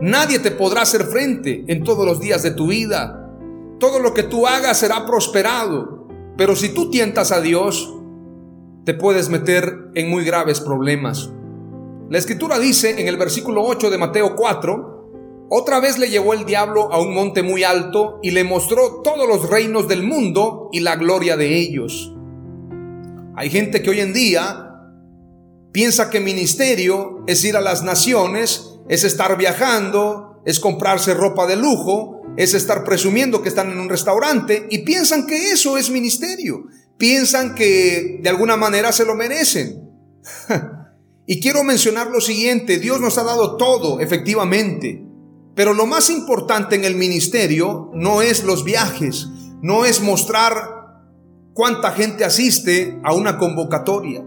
Nadie 0.00 0.40
te 0.40 0.50
podrá 0.50 0.82
hacer 0.82 1.04
frente 1.04 1.64
en 1.68 1.84
todos 1.84 2.04
los 2.04 2.18
días 2.18 2.42
de 2.42 2.50
tu 2.50 2.66
vida. 2.66 3.30
Todo 3.78 4.00
lo 4.00 4.14
que 4.14 4.24
tú 4.24 4.48
hagas 4.48 4.80
será 4.80 5.06
prosperado. 5.06 6.08
Pero 6.36 6.56
si 6.56 6.70
tú 6.70 6.90
tientas 6.90 7.30
a 7.30 7.40
Dios, 7.40 7.94
te 8.84 8.94
puedes 8.94 9.28
meter 9.28 9.92
en 9.94 10.10
muy 10.10 10.24
graves 10.24 10.60
problemas. 10.60 11.30
La 12.10 12.18
escritura 12.18 12.58
dice 12.58 13.00
en 13.00 13.06
el 13.06 13.16
versículo 13.16 13.62
8 13.62 13.90
de 13.90 13.98
Mateo 13.98 14.34
4, 14.34 15.46
otra 15.48 15.78
vez 15.78 15.98
le 15.98 16.10
llevó 16.10 16.34
el 16.34 16.44
diablo 16.44 16.92
a 16.92 17.00
un 17.00 17.14
monte 17.14 17.44
muy 17.44 17.62
alto 17.62 18.18
y 18.24 18.32
le 18.32 18.42
mostró 18.42 19.02
todos 19.04 19.28
los 19.28 19.48
reinos 19.48 19.86
del 19.86 20.02
mundo 20.02 20.68
y 20.72 20.80
la 20.80 20.96
gloria 20.96 21.36
de 21.36 21.58
ellos. 21.58 22.12
Hay 23.36 23.50
gente 23.50 23.82
que 23.82 23.90
hoy 23.90 24.00
en 24.00 24.12
día 24.12 24.71
piensa 25.72 26.10
que 26.10 26.20
ministerio 26.20 27.24
es 27.26 27.44
ir 27.44 27.56
a 27.56 27.60
las 27.60 27.82
naciones, 27.82 28.78
es 28.88 29.04
estar 29.04 29.36
viajando, 29.36 30.42
es 30.44 30.60
comprarse 30.60 31.14
ropa 31.14 31.46
de 31.46 31.56
lujo, 31.56 32.22
es 32.36 32.54
estar 32.54 32.84
presumiendo 32.84 33.42
que 33.42 33.48
están 33.48 33.70
en 33.70 33.78
un 33.78 33.88
restaurante 33.88 34.66
y 34.70 34.78
piensan 34.78 35.26
que 35.26 35.50
eso 35.50 35.78
es 35.78 35.90
ministerio. 35.90 36.64
Piensan 36.98 37.54
que 37.54 38.20
de 38.22 38.28
alguna 38.28 38.56
manera 38.56 38.92
se 38.92 39.04
lo 39.04 39.14
merecen. 39.14 39.90
y 41.26 41.40
quiero 41.40 41.64
mencionar 41.64 42.08
lo 42.08 42.20
siguiente, 42.20 42.78
Dios 42.78 43.00
nos 43.00 43.18
ha 43.18 43.24
dado 43.24 43.56
todo, 43.56 44.00
efectivamente, 44.00 45.02
pero 45.54 45.74
lo 45.74 45.86
más 45.86 46.10
importante 46.10 46.76
en 46.76 46.84
el 46.84 46.94
ministerio 46.94 47.90
no 47.94 48.22
es 48.22 48.44
los 48.44 48.64
viajes, 48.64 49.28
no 49.60 49.84
es 49.84 50.00
mostrar 50.00 50.54
cuánta 51.54 51.92
gente 51.92 52.24
asiste 52.24 52.98
a 53.02 53.14
una 53.14 53.36
convocatoria. 53.36 54.24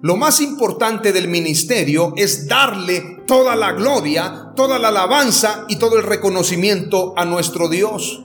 Lo 0.00 0.16
más 0.16 0.40
importante 0.40 1.12
del 1.12 1.26
ministerio 1.26 2.12
es 2.16 2.46
darle 2.46 3.24
toda 3.26 3.56
la 3.56 3.72
gloria, 3.72 4.52
toda 4.54 4.78
la 4.78 4.88
alabanza 4.88 5.64
y 5.68 5.76
todo 5.76 5.96
el 5.96 6.04
reconocimiento 6.04 7.14
a 7.16 7.24
nuestro 7.24 7.68
Dios. 7.68 8.22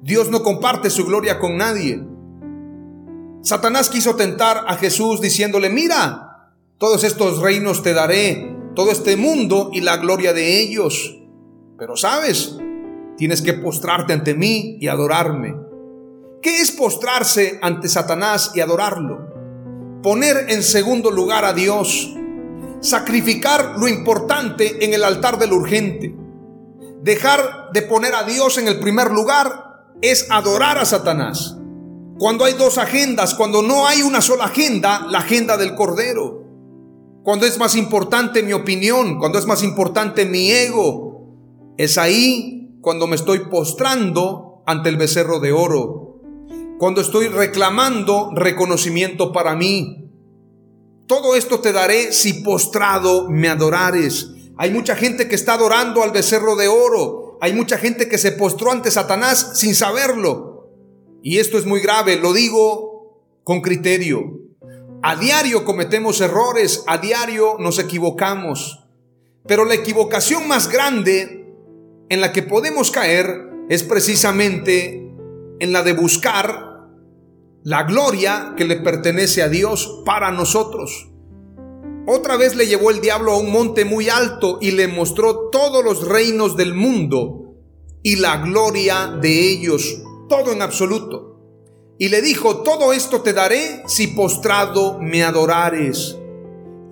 Dios 0.00 0.30
no 0.30 0.42
comparte 0.42 0.88
su 0.88 1.04
gloria 1.04 1.38
con 1.38 1.58
nadie. 1.58 2.02
Satanás 3.42 3.90
quiso 3.90 4.16
tentar 4.16 4.64
a 4.66 4.76
Jesús 4.76 5.20
diciéndole, 5.20 5.68
mira, 5.68 6.50
todos 6.78 7.04
estos 7.04 7.40
reinos 7.40 7.82
te 7.82 7.92
daré, 7.92 8.56
todo 8.74 8.90
este 8.90 9.16
mundo 9.16 9.68
y 9.70 9.82
la 9.82 9.98
gloria 9.98 10.32
de 10.32 10.62
ellos. 10.62 11.18
Pero 11.76 11.94
sabes, 11.94 12.56
tienes 13.18 13.42
que 13.42 13.52
postrarte 13.52 14.14
ante 14.14 14.34
mí 14.34 14.78
y 14.80 14.88
adorarme. 14.88 15.56
¿Qué 16.40 16.60
es 16.60 16.72
postrarse 16.72 17.58
ante 17.60 17.88
Satanás 17.88 18.52
y 18.54 18.60
adorarlo? 18.60 19.33
Poner 20.04 20.50
en 20.50 20.62
segundo 20.62 21.10
lugar 21.10 21.46
a 21.46 21.54
Dios, 21.54 22.14
sacrificar 22.80 23.78
lo 23.78 23.88
importante 23.88 24.84
en 24.84 24.92
el 24.92 25.02
altar 25.02 25.38
del 25.38 25.54
urgente. 25.54 26.14
Dejar 27.00 27.70
de 27.72 27.80
poner 27.80 28.14
a 28.14 28.24
Dios 28.24 28.58
en 28.58 28.68
el 28.68 28.80
primer 28.80 29.10
lugar 29.10 29.86
es 30.02 30.30
adorar 30.30 30.76
a 30.76 30.84
Satanás. 30.84 31.56
Cuando 32.18 32.44
hay 32.44 32.52
dos 32.52 32.76
agendas, 32.76 33.32
cuando 33.32 33.62
no 33.62 33.86
hay 33.86 34.02
una 34.02 34.20
sola 34.20 34.44
agenda, 34.44 35.06
la 35.08 35.20
agenda 35.20 35.56
del 35.56 35.74
Cordero. 35.74 36.44
Cuando 37.22 37.46
es 37.46 37.58
más 37.58 37.74
importante 37.74 38.42
mi 38.42 38.52
opinión, 38.52 39.18
cuando 39.18 39.38
es 39.38 39.46
más 39.46 39.62
importante 39.62 40.26
mi 40.26 40.50
ego, 40.50 41.34
es 41.78 41.96
ahí 41.96 42.76
cuando 42.82 43.06
me 43.06 43.16
estoy 43.16 43.48
postrando 43.48 44.62
ante 44.66 44.90
el 44.90 44.98
becerro 44.98 45.40
de 45.40 45.52
oro. 45.52 46.03
Cuando 46.78 47.00
estoy 47.00 47.28
reclamando 47.28 48.32
reconocimiento 48.34 49.32
para 49.32 49.54
mí. 49.54 50.10
Todo 51.06 51.36
esto 51.36 51.60
te 51.60 51.72
daré 51.72 52.12
si 52.12 52.42
postrado 52.42 53.28
me 53.30 53.48
adorares. 53.48 54.30
Hay 54.56 54.70
mucha 54.70 54.96
gente 54.96 55.28
que 55.28 55.34
está 55.34 55.54
adorando 55.54 56.02
al 56.02 56.10
becerro 56.10 56.56
de 56.56 56.68
oro. 56.68 57.38
Hay 57.40 57.52
mucha 57.52 57.78
gente 57.78 58.08
que 58.08 58.18
se 58.18 58.32
postró 58.32 58.72
ante 58.72 58.90
Satanás 58.90 59.52
sin 59.54 59.74
saberlo. 59.74 60.70
Y 61.22 61.38
esto 61.38 61.58
es 61.58 61.64
muy 61.64 61.80
grave, 61.80 62.16
lo 62.16 62.32
digo 62.32 63.22
con 63.44 63.60
criterio. 63.60 64.40
A 65.02 65.16
diario 65.16 65.64
cometemos 65.64 66.20
errores, 66.20 66.82
a 66.86 66.98
diario 66.98 67.56
nos 67.58 67.78
equivocamos. 67.78 68.80
Pero 69.46 69.64
la 69.64 69.74
equivocación 69.74 70.48
más 70.48 70.68
grande 70.68 71.54
en 72.08 72.20
la 72.20 72.32
que 72.32 72.42
podemos 72.42 72.90
caer 72.90 73.50
es 73.68 73.82
precisamente 73.82 75.03
en 75.60 75.72
la 75.72 75.82
de 75.82 75.92
buscar 75.92 76.74
la 77.62 77.84
gloria 77.84 78.54
que 78.56 78.64
le 78.64 78.76
pertenece 78.76 79.42
a 79.42 79.48
Dios 79.48 80.02
para 80.04 80.30
nosotros. 80.30 81.10
Otra 82.06 82.36
vez 82.36 82.54
le 82.54 82.66
llevó 82.66 82.90
el 82.90 83.00
diablo 83.00 83.32
a 83.32 83.38
un 83.38 83.50
monte 83.50 83.84
muy 83.84 84.10
alto 84.10 84.58
y 84.60 84.72
le 84.72 84.88
mostró 84.88 85.48
todos 85.50 85.82
los 85.82 86.06
reinos 86.06 86.56
del 86.56 86.74
mundo 86.74 87.54
y 88.02 88.16
la 88.16 88.36
gloria 88.38 89.16
de 89.20 89.50
ellos 89.50 90.02
todo 90.28 90.52
en 90.52 90.62
absoluto. 90.62 91.40
Y 91.98 92.08
le 92.08 92.20
dijo, 92.20 92.58
todo 92.58 92.92
esto 92.92 93.22
te 93.22 93.32
daré 93.32 93.82
si 93.86 94.08
postrado 94.08 94.98
me 95.00 95.22
adorares. 95.22 96.18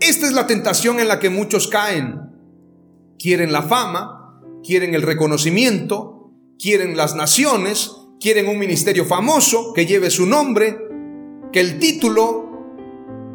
Esta 0.01 0.27
es 0.27 0.33
la 0.33 0.47
tentación 0.47 1.01
en 1.01 1.09
la 1.09 1.19
que 1.19 1.29
muchos 1.29 1.69
caen. 1.69 2.21
Quieren 3.19 3.53
la 3.53 3.63
fama, 3.63 4.41
quieren 4.65 4.95
el 4.95 5.03
reconocimiento, 5.03 6.33
quieren 6.59 6.97
las 6.97 7.15
naciones, 7.15 7.93
quieren 8.23 8.47
un 8.47 8.59
ministerio 8.59 9.05
famoso 9.05 9.73
que 9.73 9.85
lleve 9.85 10.09
su 10.09 10.27
nombre, 10.27 10.79
que 11.53 11.59
el 11.59 11.81
título 11.81 12.49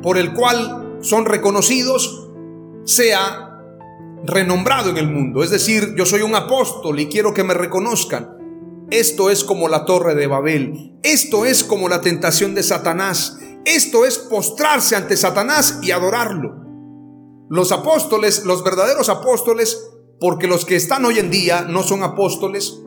por 0.02 0.18
el 0.18 0.34
cual 0.34 1.00
son 1.02 1.26
reconocidos 1.26 2.30
sea 2.86 3.60
renombrado 4.24 4.90
en 4.90 4.98
el 4.98 5.10
mundo. 5.10 5.44
Es 5.44 5.50
decir, 5.50 5.94
yo 5.98 6.06
soy 6.06 6.22
un 6.22 6.36
apóstol 6.36 7.00
y 7.02 7.08
quiero 7.08 7.34
que 7.34 7.44
me 7.44 7.54
reconozcan. 7.54 8.38
Esto 8.90 9.30
es 9.30 9.44
como 9.44 9.68
la 9.68 9.84
torre 9.84 10.16
de 10.16 10.28
Babel. 10.28 10.98
Esto 11.04 11.44
es 11.44 11.66
como 11.66 11.90
la 11.90 12.00
tentación 12.00 12.56
de 12.56 12.64
Satanás. 12.64 13.38
Esto 13.66 14.06
es 14.06 14.18
postrarse 14.18 14.96
ante 14.96 15.18
Satanás 15.18 15.80
y 15.82 15.92
adorarlo. 15.92 16.64
Los 17.50 17.74
apóstoles, 17.74 18.46
los 18.46 18.64
verdaderos 18.64 19.10
apóstoles, 19.10 19.90
porque 20.22 20.48
los 20.48 20.64
que 20.64 20.78
están 20.78 21.04
hoy 21.04 21.20
en 21.20 21.30
día 21.30 21.64
no 21.64 21.84
son 21.84 22.04
apóstoles, 22.04 22.82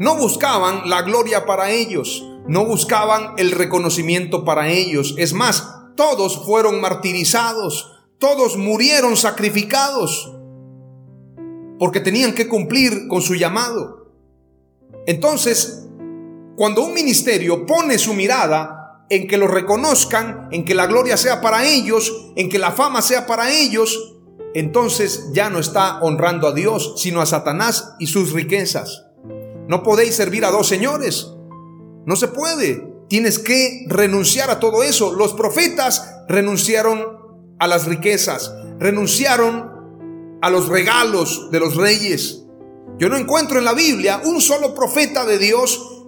no 0.00 0.16
buscaban 0.16 0.88
la 0.88 1.02
gloria 1.02 1.44
para 1.44 1.72
ellos, 1.72 2.26
no 2.48 2.64
buscaban 2.64 3.34
el 3.36 3.50
reconocimiento 3.50 4.46
para 4.46 4.70
ellos. 4.70 5.14
Es 5.18 5.34
más, 5.34 5.74
todos 5.94 6.42
fueron 6.46 6.80
martirizados, 6.80 7.92
todos 8.18 8.56
murieron 8.56 9.14
sacrificados, 9.18 10.32
porque 11.78 12.00
tenían 12.00 12.34
que 12.34 12.48
cumplir 12.48 13.08
con 13.08 13.20
su 13.20 13.34
llamado. 13.34 14.10
Entonces, 15.06 15.86
cuando 16.56 16.82
un 16.82 16.94
ministerio 16.94 17.66
pone 17.66 17.98
su 17.98 18.14
mirada 18.14 19.04
en 19.10 19.28
que 19.28 19.36
lo 19.36 19.48
reconozcan, 19.48 20.48
en 20.50 20.64
que 20.64 20.74
la 20.74 20.86
gloria 20.86 21.18
sea 21.18 21.42
para 21.42 21.66
ellos, 21.66 22.32
en 22.36 22.48
que 22.48 22.58
la 22.58 22.72
fama 22.72 23.02
sea 23.02 23.26
para 23.26 23.52
ellos, 23.52 24.16
entonces 24.54 25.28
ya 25.34 25.50
no 25.50 25.58
está 25.58 26.00
honrando 26.00 26.48
a 26.48 26.54
Dios, 26.54 26.94
sino 26.96 27.20
a 27.20 27.26
Satanás 27.26 27.96
y 27.98 28.06
sus 28.06 28.32
riquezas. 28.32 29.09
No 29.70 29.84
podéis 29.84 30.16
servir 30.16 30.44
a 30.44 30.50
dos 30.50 30.66
señores. 30.66 31.32
No 32.04 32.16
se 32.16 32.28
puede. 32.28 32.92
Tienes 33.08 33.38
que 33.38 33.86
renunciar 33.86 34.50
a 34.50 34.58
todo 34.58 34.82
eso. 34.82 35.14
Los 35.14 35.32
profetas 35.32 36.12
renunciaron 36.28 37.00
a 37.60 37.68
las 37.68 37.86
riquezas, 37.86 38.52
renunciaron 38.80 40.38
a 40.42 40.50
los 40.50 40.68
regalos 40.68 41.50
de 41.52 41.60
los 41.60 41.76
reyes, 41.76 42.40
yo 42.98 43.08
no 43.08 43.16
encuentro 43.16 43.58
en 43.58 43.64
la 43.64 43.72
Biblia 43.72 44.20
un 44.24 44.40
solo 44.40 44.74
profeta 44.74 45.24
de 45.24 45.38
Dios 45.38 46.04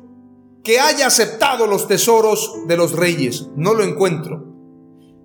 que 0.64 0.80
haya 0.80 1.06
aceptado 1.06 1.66
los 1.66 1.88
tesoros 1.88 2.66
de 2.66 2.76
los 2.76 2.92
reyes. 2.92 3.46
No 3.56 3.74
lo 3.74 3.84
encuentro. 3.84 4.44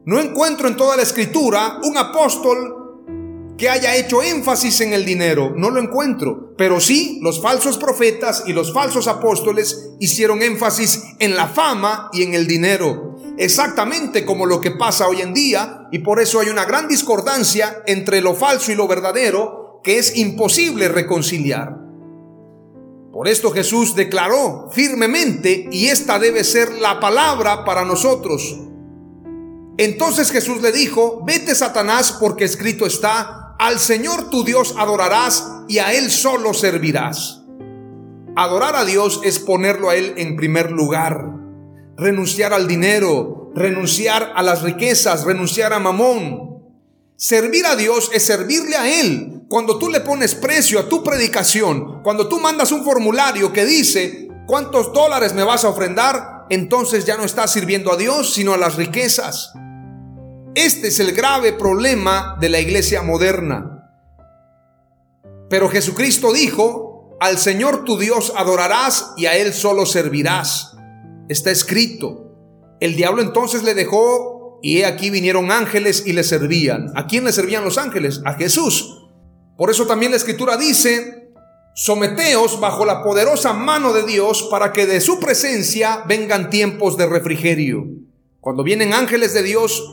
No 0.05 0.19
encuentro 0.19 0.67
en 0.67 0.77
toda 0.77 0.95
la 0.95 1.01
escritura 1.01 1.79
un 1.83 1.97
apóstol 1.97 2.76
que 3.57 3.69
haya 3.69 3.95
hecho 3.95 4.21
énfasis 4.21 4.81
en 4.81 4.93
el 4.93 5.03
dinero. 5.03 5.53
No 5.55 5.69
lo 5.69 5.81
encuentro. 5.81 6.53
Pero 6.57 6.79
sí, 6.79 7.19
los 7.21 7.41
falsos 7.41 7.77
profetas 7.77 8.43
y 8.45 8.53
los 8.53 8.71
falsos 8.71 9.07
apóstoles 9.07 9.91
hicieron 9.99 10.43
énfasis 10.43 11.03
en 11.19 11.35
la 11.35 11.47
fama 11.47 12.09
y 12.13 12.23
en 12.23 12.35
el 12.35 12.47
dinero. 12.47 13.15
Exactamente 13.37 14.25
como 14.25 14.45
lo 14.45 14.61
que 14.61 14.71
pasa 14.71 15.07
hoy 15.07 15.21
en 15.21 15.33
día. 15.33 15.87
Y 15.91 15.99
por 15.99 16.21
eso 16.21 16.39
hay 16.39 16.49
una 16.49 16.65
gran 16.65 16.87
discordancia 16.87 17.83
entre 17.87 18.21
lo 18.21 18.35
falso 18.35 18.71
y 18.71 18.75
lo 18.75 18.87
verdadero 18.87 19.81
que 19.83 19.97
es 19.97 20.17
imposible 20.17 20.87
reconciliar. 20.89 21.77
Por 23.11 23.27
esto 23.27 23.51
Jesús 23.51 23.95
declaró 23.95 24.69
firmemente, 24.71 25.67
y 25.71 25.87
esta 25.87 26.19
debe 26.19 26.43
ser 26.43 26.73
la 26.73 26.99
palabra 26.99 27.65
para 27.65 27.83
nosotros. 27.83 28.59
Entonces 29.77 30.31
Jesús 30.31 30.61
le 30.61 30.71
dijo, 30.71 31.23
vete 31.25 31.55
Satanás 31.55 32.17
porque 32.19 32.43
escrito 32.43 32.85
está, 32.85 33.46
al 33.59 33.79
Señor 33.79 34.29
tu 34.29 34.43
Dios 34.43 34.75
adorarás 34.77 35.47
y 35.67 35.79
a 35.79 35.93
Él 35.93 36.11
solo 36.11 36.53
servirás. 36.53 37.41
Adorar 38.35 38.75
a 38.75 38.85
Dios 38.85 39.19
es 39.23 39.39
ponerlo 39.39 39.89
a 39.89 39.95
Él 39.95 40.13
en 40.17 40.35
primer 40.35 40.71
lugar, 40.71 41.25
renunciar 41.97 42.53
al 42.53 42.67
dinero, 42.67 43.51
renunciar 43.55 44.33
a 44.35 44.43
las 44.43 44.61
riquezas, 44.61 45.23
renunciar 45.23 45.73
a 45.73 45.79
mamón. 45.79 46.61
Servir 47.15 47.65
a 47.65 47.75
Dios 47.75 48.11
es 48.13 48.23
servirle 48.23 48.75
a 48.75 48.99
Él, 48.99 49.41
cuando 49.49 49.79
tú 49.79 49.89
le 49.89 50.01
pones 50.01 50.35
precio 50.35 50.79
a 50.79 50.87
tu 50.87 51.03
predicación, 51.03 52.03
cuando 52.03 52.27
tú 52.27 52.39
mandas 52.39 52.71
un 52.71 52.83
formulario 52.83 53.51
que 53.51 53.65
dice 53.65 54.27
cuántos 54.45 54.93
dólares 54.93 55.33
me 55.33 55.43
vas 55.43 55.65
a 55.65 55.69
ofrendar, 55.69 56.45
entonces 56.49 57.05
ya 57.05 57.17
no 57.17 57.23
estás 57.23 57.53
sirviendo 57.53 57.91
a 57.91 57.97
Dios, 57.97 58.33
sino 58.33 58.53
a 58.53 58.57
las 58.57 58.75
riquezas. 58.75 59.53
Este 60.57 60.87
es 60.87 60.99
el 60.99 61.11
grave 61.11 61.53
problema 61.53 62.35
de 62.41 62.49
la 62.49 62.59
iglesia 62.59 63.03
moderna. 63.03 63.91
Pero 65.51 65.69
Jesucristo 65.69 66.33
dijo, 66.33 67.15
al 67.19 67.37
Señor 67.37 67.83
tu 67.83 67.99
Dios 67.99 68.33
adorarás 68.35 69.13
y 69.17 69.27
a 69.27 69.37
Él 69.37 69.53
solo 69.53 69.85
servirás. 69.85 70.75
Está 71.29 71.51
escrito. 71.51 72.33
El 72.79 72.95
diablo 72.95 73.21
entonces 73.21 73.61
le 73.61 73.75
dejó 73.75 74.59
y 74.63 74.79
he 74.79 74.87
aquí 74.87 75.11
vinieron 75.11 75.51
ángeles 75.51 76.01
y 76.07 76.13
le 76.13 76.23
servían. 76.23 76.91
¿A 76.95 77.05
quién 77.05 77.25
le 77.25 77.33
servían 77.33 77.63
los 77.63 77.77
ángeles? 77.77 78.21
A 78.25 78.33
Jesús. 78.33 79.05
Por 79.57 79.69
eso 79.69 79.85
también 79.85 80.09
la 80.09 80.17
escritura 80.17 80.57
dice, 80.57 81.33
someteos 81.75 82.59
bajo 82.59 82.83
la 82.83 83.03
poderosa 83.03 83.53
mano 83.53 83.93
de 83.93 84.07
Dios 84.07 84.47
para 84.49 84.73
que 84.73 84.87
de 84.87 85.01
su 85.01 85.19
presencia 85.19 86.03
vengan 86.07 86.49
tiempos 86.49 86.97
de 86.97 87.05
refrigerio. 87.05 87.85
Cuando 88.39 88.63
vienen 88.63 88.95
ángeles 88.95 89.35
de 89.35 89.43
Dios 89.43 89.83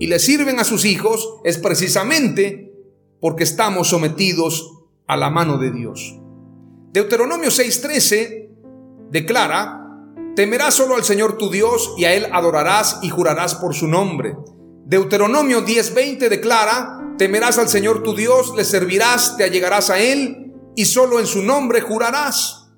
y 0.00 0.08
le 0.08 0.18
sirven 0.18 0.58
a 0.58 0.64
sus 0.64 0.84
hijos, 0.84 1.40
es 1.44 1.58
precisamente 1.58 2.72
porque 3.20 3.44
estamos 3.44 3.88
sometidos 3.88 4.72
a 5.06 5.16
la 5.16 5.30
mano 5.30 5.58
de 5.58 5.70
Dios. 5.70 6.18
Deuteronomio 6.92 7.50
6:13 7.50 8.48
declara, 9.10 9.80
Temerás 10.34 10.74
solo 10.74 10.94
al 10.94 11.04
Señor 11.04 11.36
tu 11.36 11.50
Dios 11.50 11.94
y 11.98 12.04
a 12.04 12.14
Él 12.14 12.26
adorarás 12.32 13.00
y 13.02 13.10
jurarás 13.10 13.56
por 13.56 13.74
su 13.74 13.88
nombre. 13.88 14.36
Deuteronomio 14.86 15.64
10:20 15.64 16.28
declara, 16.28 17.14
temerás 17.18 17.58
al 17.58 17.68
Señor 17.68 18.02
tu 18.02 18.14
Dios, 18.14 18.54
le 18.56 18.64
servirás, 18.64 19.36
te 19.36 19.44
allegarás 19.44 19.90
a 19.90 19.98
Él 19.98 20.54
y 20.74 20.86
solo 20.86 21.20
en 21.20 21.26
su 21.26 21.42
nombre 21.42 21.82
jurarás. 21.82 22.70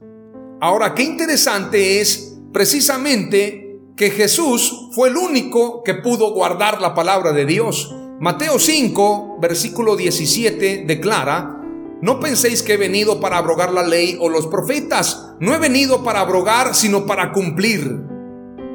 Ahora, 0.61 0.95
qué 0.95 1.05
interesante 1.05 2.01
es 2.01 2.37
precisamente 2.53 3.62
que 4.03 4.11
Jesús 4.11 4.89
fue 4.91 5.11
el 5.11 5.17
único 5.17 5.85
que 5.85 5.95
pudo 5.95 6.33
guardar 6.33 6.81
la 6.81 6.93
palabra 6.93 7.31
de 7.31 7.47
Dios. 7.47 7.95
Mateo 8.19 8.59
5, 8.59 9.39
versículo 9.41 9.95
17 9.95 10.83
declara, 10.89 11.61
no 12.01 12.19
penséis 12.19 12.65
que 12.65 12.73
he 12.73 12.77
venido 12.77 13.21
para 13.21 13.39
abrogar 13.39 13.73
la 13.73 13.85
ley 13.85 14.19
o 14.21 14.29
los 14.29 14.49
profetas. 14.49 15.35
No 15.39 15.55
he 15.55 15.59
venido 15.59 16.03
para 16.03 16.19
abrogar, 16.19 16.75
sino 16.75 17.07
para 17.07 17.31
cumplir. 17.31 18.03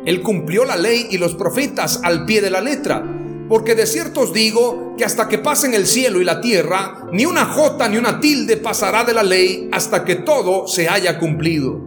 Él 0.06 0.22
cumplió 0.22 0.63
la 0.63 0.78
ley 0.78 1.08
y 1.12 1.18
los 1.18 1.36
profetas 1.36 2.00
al 2.06 2.24
pie 2.24 2.40
de 2.40 2.50
la 2.50 2.62
letra. 2.62 3.04
Porque 3.50 3.76
de 3.76 3.86
cierto 3.86 4.22
os 4.22 4.32
digo 4.32 4.96
que 4.98 5.04
hasta 5.04 5.28
que 5.28 5.40
pasen 5.40 5.74
el 5.74 5.88
cielo 5.88 6.22
y 6.22 6.24
la 6.24 6.40
tierra, 6.40 7.06
ni 7.12 7.26
una 7.26 7.44
jota 7.44 7.90
ni 7.90 7.98
una 7.98 8.22
tilde 8.22 8.56
pasará 8.56 9.04
de 9.04 9.13
la 9.13 9.24
ley 9.24 9.68
hasta 9.74 10.06
que 10.06 10.16
todo 10.16 10.70
se 10.70 10.88
haya 10.88 11.20
cumplido. 11.20 11.82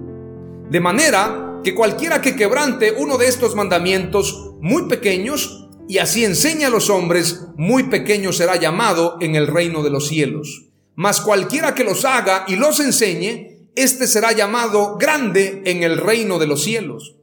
De 0.69 0.81
manera 0.81 1.47
que 1.63 1.75
cualquiera 1.75 2.21
que 2.21 2.37
quebrante 2.37 2.95
uno 2.97 3.19
de 3.19 3.27
estos 3.27 3.55
mandamientos 3.55 4.55
muy 4.61 4.89
pequeños 4.89 5.69
y 5.89 5.99
así 5.99 6.25
enseña 6.25 6.69
a 6.69 6.71
los 6.71 6.89
hombres, 6.89 7.47
muy 7.57 7.85
pequeño 7.85 8.33
será 8.33 8.57
llamado 8.57 9.17
en 9.21 9.35
el 9.35 9.47
reino 9.47 9.83
de 9.83 9.91
los 9.91 10.07
cielos. 10.09 10.67
Mas 10.95 11.21
cualquiera 11.21 11.75
que 11.75 11.85
los 11.85 12.05
haga 12.05 12.45
y 12.47 12.57
los 12.57 12.79
enseñe, 12.79 13.69
éste 13.75 14.07
será 14.07 14.33
llamado 14.33 14.97
grande 14.99 15.63
en 15.65 15.83
el 15.83 15.99
reino 15.99 16.39
de 16.39 16.47
los 16.47 16.63
cielos. 16.63 17.17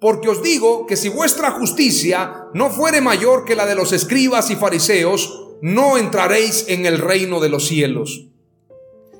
Porque 0.00 0.28
os 0.28 0.42
digo 0.42 0.86
que 0.86 0.96
si 0.96 1.08
vuestra 1.08 1.50
justicia 1.52 2.46
no 2.54 2.70
fuere 2.70 3.00
mayor 3.00 3.44
que 3.44 3.54
la 3.54 3.66
de 3.66 3.74
los 3.74 3.92
escribas 3.92 4.50
y 4.50 4.56
fariseos, 4.56 5.48
no 5.62 5.98
entraréis 5.98 6.64
en 6.68 6.86
el 6.86 6.98
reino 6.98 7.38
de 7.38 7.50
los 7.50 7.66
cielos. 7.66 8.26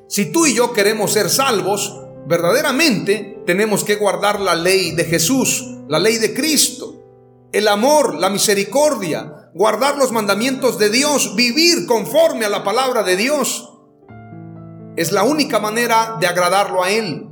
Si 0.09 0.33
tú 0.33 0.47
y 0.47 0.55
yo 0.55 0.73
queremos 0.73 1.13
ser 1.13 1.29
salvos, 1.29 2.01
verdaderamente 2.27 3.40
tenemos 3.47 3.85
que 3.85 3.97
guardar 3.97 4.41
la 4.41 4.55
ley 4.55 4.93
de 4.93 5.05
Jesús, 5.05 5.65
la 5.89 5.99
ley 5.99 6.19
de 6.19 6.35
Cristo, 6.35 7.01
el 7.53 7.69
amor, 7.69 8.15
la 8.15 8.31
misericordia, 8.31 9.51
guardar 9.55 9.99
los 9.99 10.13
mandamientos 10.13 10.79
de 10.79 10.91
Dios, 10.91 11.35
vivir 11.35 11.87
conforme 11.87 12.45
a 12.45 12.49
la 12.49 12.63
palabra 12.63 13.03
de 13.03 13.17
Dios. 13.17 13.73
Es 14.97 15.13
la 15.13 15.23
única 15.23 15.59
manera 15.59 16.17
de 16.21 16.27
agradarlo 16.27 16.83
a 16.83 16.91
Él. 16.91 17.27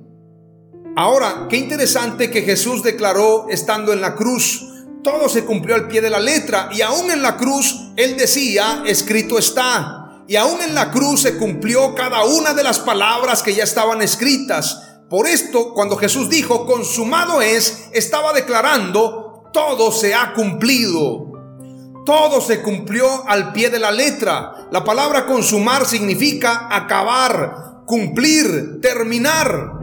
Ahora, 0.96 1.46
qué 1.48 1.56
interesante 1.56 2.30
que 2.30 2.42
Jesús 2.42 2.82
declaró 2.82 3.46
estando 3.48 3.92
en 3.92 4.00
la 4.00 4.16
cruz. 4.16 4.66
Todo 5.04 5.28
se 5.28 5.44
cumplió 5.44 5.76
al 5.76 5.86
pie 5.86 6.00
de 6.00 6.10
la 6.10 6.18
letra 6.18 6.68
y 6.72 6.82
aún 6.82 7.10
en 7.10 7.22
la 7.22 7.36
cruz 7.36 7.92
Él 7.96 8.16
decía, 8.16 8.82
escrito 8.84 9.38
está. 9.38 10.24
Y 10.26 10.36
aún 10.36 10.60
en 10.60 10.74
la 10.74 10.90
cruz 10.90 11.22
se 11.22 11.38
cumplió 11.38 11.94
cada 11.94 12.24
una 12.24 12.52
de 12.52 12.64
las 12.64 12.80
palabras 12.80 13.42
que 13.42 13.54
ya 13.54 13.62
estaban 13.64 14.02
escritas. 14.02 14.87
Por 15.08 15.26
esto, 15.26 15.72
cuando 15.72 15.96
Jesús 15.96 16.28
dijo, 16.28 16.66
consumado 16.66 17.40
es, 17.40 17.88
estaba 17.92 18.32
declarando, 18.32 19.44
todo 19.52 19.90
se 19.90 20.14
ha 20.14 20.34
cumplido. 20.34 21.32
Todo 22.04 22.40
se 22.40 22.62
cumplió 22.62 23.26
al 23.26 23.52
pie 23.52 23.70
de 23.70 23.78
la 23.78 23.90
letra. 23.90 24.68
La 24.70 24.84
palabra 24.84 25.26
consumar 25.26 25.86
significa 25.86 26.68
acabar, 26.70 27.84
cumplir, 27.86 28.80
terminar. 28.80 29.78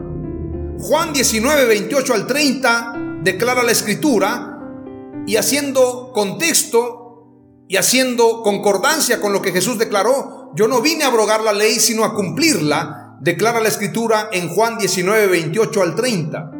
Juan 0.78 1.12
19, 1.12 1.64
28 1.66 2.14
al 2.14 2.26
30 2.26 2.94
declara 3.22 3.62
la 3.62 3.72
escritura 3.72 4.60
y 5.26 5.36
haciendo 5.36 6.12
contexto 6.12 7.06
y 7.68 7.76
haciendo 7.76 8.42
concordancia 8.42 9.20
con 9.20 9.32
lo 9.32 9.42
que 9.42 9.50
Jesús 9.52 9.78
declaró, 9.78 10.52
yo 10.54 10.68
no 10.68 10.80
vine 10.80 11.04
a 11.04 11.08
abrogar 11.08 11.42
la 11.42 11.52
ley 11.52 11.80
sino 11.80 12.04
a 12.04 12.14
cumplirla, 12.14 13.05
declara 13.20 13.60
la 13.60 13.68
escritura 13.68 14.28
en 14.32 14.48
Juan 14.48 14.78
19, 14.78 15.26
28 15.26 15.82
al 15.82 15.94
30. 15.94 16.50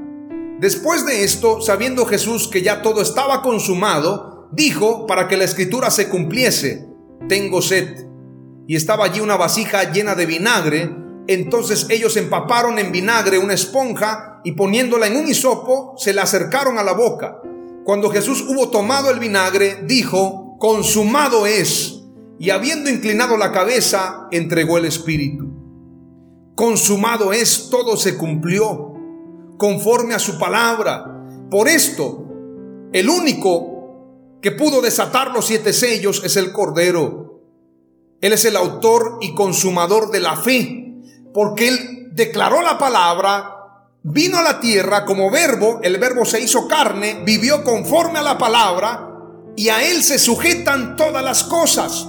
Después 0.60 1.04
de 1.04 1.24
esto, 1.24 1.60
sabiendo 1.60 2.06
Jesús 2.06 2.48
que 2.48 2.62
ya 2.62 2.82
todo 2.82 3.02
estaba 3.02 3.42
consumado, 3.42 4.48
dijo 4.52 5.06
para 5.06 5.28
que 5.28 5.36
la 5.36 5.44
escritura 5.44 5.90
se 5.90 6.08
cumpliese, 6.08 6.88
tengo 7.28 7.60
sed. 7.60 8.06
Y 8.66 8.74
estaba 8.74 9.04
allí 9.04 9.20
una 9.20 9.36
vasija 9.36 9.92
llena 9.92 10.14
de 10.14 10.26
vinagre, 10.26 10.90
entonces 11.28 11.86
ellos 11.90 12.16
empaparon 12.16 12.78
en 12.78 12.92
vinagre 12.92 13.38
una 13.38 13.54
esponja 13.54 14.40
y 14.44 14.52
poniéndola 14.52 15.08
en 15.08 15.16
un 15.16 15.28
hisopo, 15.28 15.94
se 15.98 16.12
la 16.12 16.22
acercaron 16.22 16.78
a 16.78 16.82
la 16.82 16.92
boca. 16.92 17.40
Cuando 17.84 18.10
Jesús 18.10 18.44
hubo 18.48 18.70
tomado 18.70 19.10
el 19.10 19.18
vinagre, 19.18 19.82
dijo, 19.84 20.56
consumado 20.58 21.46
es. 21.46 22.00
Y 22.38 22.50
habiendo 22.50 22.90
inclinado 22.90 23.36
la 23.36 23.52
cabeza, 23.52 24.26
entregó 24.30 24.78
el 24.78 24.86
Espíritu. 24.86 25.55
Consumado 26.56 27.34
es, 27.34 27.68
todo 27.68 27.98
se 27.98 28.16
cumplió, 28.16 28.94
conforme 29.58 30.14
a 30.14 30.18
su 30.18 30.38
palabra. 30.38 31.04
Por 31.50 31.68
esto, 31.68 32.24
el 32.94 33.10
único 33.10 34.38
que 34.40 34.52
pudo 34.52 34.80
desatar 34.80 35.32
los 35.32 35.44
siete 35.44 35.74
sellos 35.74 36.22
es 36.24 36.34
el 36.38 36.52
Cordero. 36.52 37.42
Él 38.22 38.32
es 38.32 38.46
el 38.46 38.56
autor 38.56 39.18
y 39.20 39.34
consumador 39.34 40.10
de 40.10 40.20
la 40.20 40.34
fe, 40.38 40.94
porque 41.34 41.68
Él 41.68 42.08
declaró 42.12 42.62
la 42.62 42.78
palabra, 42.78 43.90
vino 44.02 44.38
a 44.38 44.42
la 44.42 44.58
tierra 44.58 45.04
como 45.04 45.30
verbo, 45.30 45.80
el 45.82 45.98
verbo 45.98 46.24
se 46.24 46.40
hizo 46.40 46.66
carne, 46.66 47.20
vivió 47.22 47.64
conforme 47.64 48.18
a 48.18 48.22
la 48.22 48.38
palabra, 48.38 49.10
y 49.56 49.68
a 49.68 49.86
Él 49.86 50.02
se 50.02 50.18
sujetan 50.18 50.96
todas 50.96 51.22
las 51.22 51.44
cosas, 51.44 52.08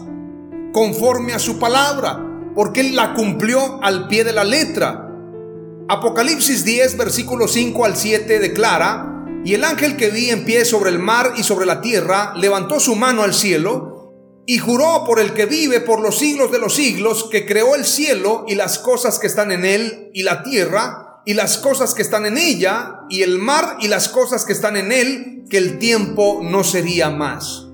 conforme 0.72 1.34
a 1.34 1.40
su 1.40 1.60
palabra, 1.60 2.27
porque 2.58 2.82
Él 2.82 2.96
la 2.96 3.14
cumplió 3.14 3.80
al 3.84 4.08
pie 4.08 4.24
de 4.24 4.34
la 4.34 4.44
letra. 4.44 5.12
Apocalipsis 5.90 6.66
10, 6.66 6.98
versículo 6.98 7.48
5 7.48 7.86
al 7.86 7.96
7 7.96 8.40
declara, 8.40 9.26
y 9.46 9.54
el 9.54 9.64
ángel 9.64 9.96
que 9.96 10.10
vi 10.10 10.32
en 10.32 10.44
pie 10.44 10.66
sobre 10.66 10.90
el 10.90 10.98
mar 10.98 11.34
y 11.38 11.44
sobre 11.44 11.68
la 11.68 11.82
tierra 11.82 12.34
levantó 12.36 12.80
su 12.80 12.96
mano 12.96 13.22
al 13.22 13.36
cielo 13.36 14.42
y 14.48 14.58
juró 14.58 15.04
por 15.06 15.20
el 15.20 15.36
que 15.36 15.46
vive 15.46 15.82
por 15.82 16.02
los 16.02 16.18
siglos 16.18 16.52
de 16.52 16.58
los 16.58 16.74
siglos, 16.74 17.30
que 17.30 17.46
creó 17.46 17.76
el 17.76 17.86
cielo 17.86 18.44
y 18.48 18.56
las 18.56 18.80
cosas 18.80 19.20
que 19.20 19.28
están 19.28 19.52
en 19.52 19.64
él, 19.64 20.10
y 20.16 20.24
la 20.24 20.42
tierra 20.42 21.22
y 21.28 21.36
las 21.36 21.60
cosas 21.60 21.94
que 21.94 22.02
están 22.02 22.26
en 22.26 22.40
ella, 22.40 23.02
y 23.08 23.22
el 23.22 23.38
mar 23.38 23.78
y 23.82 23.88
las 23.88 24.10
cosas 24.10 24.46
que 24.46 24.54
están 24.54 24.78
en 24.78 24.92
él, 24.92 25.44
que 25.48 25.60
el 25.60 25.78
tiempo 25.78 26.40
no 26.42 26.64
sería 26.64 27.12
más. 27.12 27.68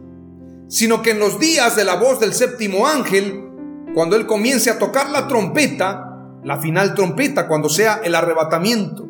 Sino 0.67 1.01
que 1.01 1.11
en 1.11 1.19
los 1.19 1.39
días 1.39 1.77
de 1.77 1.85
la 1.85 1.95
voz 1.95 2.19
del 2.19 2.33
séptimo 2.33 2.85
ángel, 2.85 3.52
cuando 3.93 4.15
él 4.15 4.25
comience 4.25 4.69
a 4.69 4.79
tocar 4.79 5.09
la 5.09 5.27
trompeta, 5.27 6.39
la 6.43 6.59
final 6.59 6.93
trompeta, 6.93 7.47
cuando 7.47 7.69
sea 7.69 8.01
el 8.03 8.15
arrebatamiento, 8.15 9.07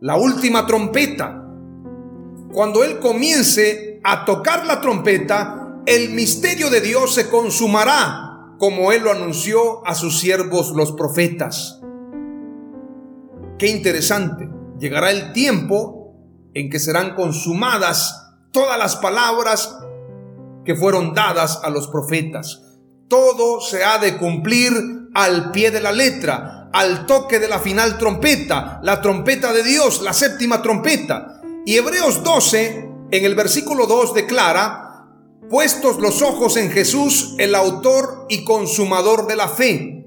la 0.00 0.16
última 0.16 0.66
trompeta, 0.66 1.42
cuando 2.52 2.84
Él 2.84 2.98
comience 2.98 4.00
a 4.04 4.24
tocar 4.24 4.66
la 4.66 4.80
trompeta, 4.80 5.80
el 5.86 6.10
misterio 6.10 6.68
de 6.70 6.80
Dios 6.80 7.14
se 7.14 7.30
consumará, 7.30 8.56
como 8.58 8.92
Él 8.92 9.04
lo 9.04 9.10
anunció 9.10 9.86
a 9.86 9.94
sus 9.94 10.20
siervos 10.20 10.72
los 10.72 10.92
profetas. 10.92 11.80
Qué 13.58 13.68
interesante. 13.68 14.48
Llegará 14.78 15.10
el 15.10 15.32
tiempo 15.32 16.14
en 16.52 16.68
que 16.68 16.78
serán 16.78 17.14
consumadas 17.14 18.34
todas 18.50 18.78
las 18.78 18.96
palabras 18.96 19.78
que 20.64 20.74
fueron 20.74 21.14
dadas 21.14 21.60
a 21.64 21.70
los 21.70 21.88
profetas. 21.88 22.71
Todo 23.12 23.60
se 23.60 23.84
ha 23.84 23.98
de 23.98 24.16
cumplir 24.16 24.72
al 25.12 25.50
pie 25.50 25.70
de 25.70 25.82
la 25.82 25.92
letra, 25.92 26.70
al 26.72 27.04
toque 27.04 27.38
de 27.38 27.46
la 27.46 27.58
final 27.58 27.98
trompeta, 27.98 28.80
la 28.82 29.02
trompeta 29.02 29.52
de 29.52 29.62
Dios, 29.62 30.00
la 30.00 30.14
séptima 30.14 30.62
trompeta. 30.62 31.42
Y 31.66 31.76
Hebreos 31.76 32.22
12, 32.22 32.88
en 33.10 33.24
el 33.26 33.34
versículo 33.34 33.86
2, 33.86 34.14
declara, 34.14 35.10
puestos 35.50 35.98
los 35.98 36.22
ojos 36.22 36.56
en 36.56 36.70
Jesús, 36.70 37.34
el 37.36 37.54
autor 37.54 38.24
y 38.30 38.44
consumador 38.44 39.26
de 39.26 39.36
la 39.36 39.48
fe. 39.48 40.06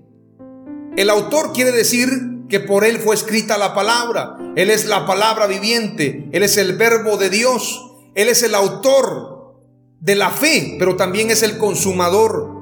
El 0.98 1.12
autor 1.12 1.54
quiere 1.54 1.72
decir 1.72 2.10
que 2.50 2.60
por 2.60 2.86
él 2.86 2.98
fue 2.98 3.14
escrita 3.14 3.60
la 3.60 3.76
palabra. 3.76 4.36
Él 4.56 4.72
es 4.72 4.88
la 4.88 5.06
palabra 5.06 5.46
viviente, 5.46 6.28
él 6.32 6.42
es 6.42 6.58
el 6.58 6.76
verbo 6.76 7.18
de 7.18 7.30
Dios, 7.30 7.86
él 8.16 8.30
es 8.30 8.42
el 8.42 8.56
autor 8.56 9.62
de 10.00 10.16
la 10.16 10.32
fe, 10.32 10.78
pero 10.80 10.96
también 10.96 11.30
es 11.30 11.44
el 11.44 11.60
consumador. 11.60 12.55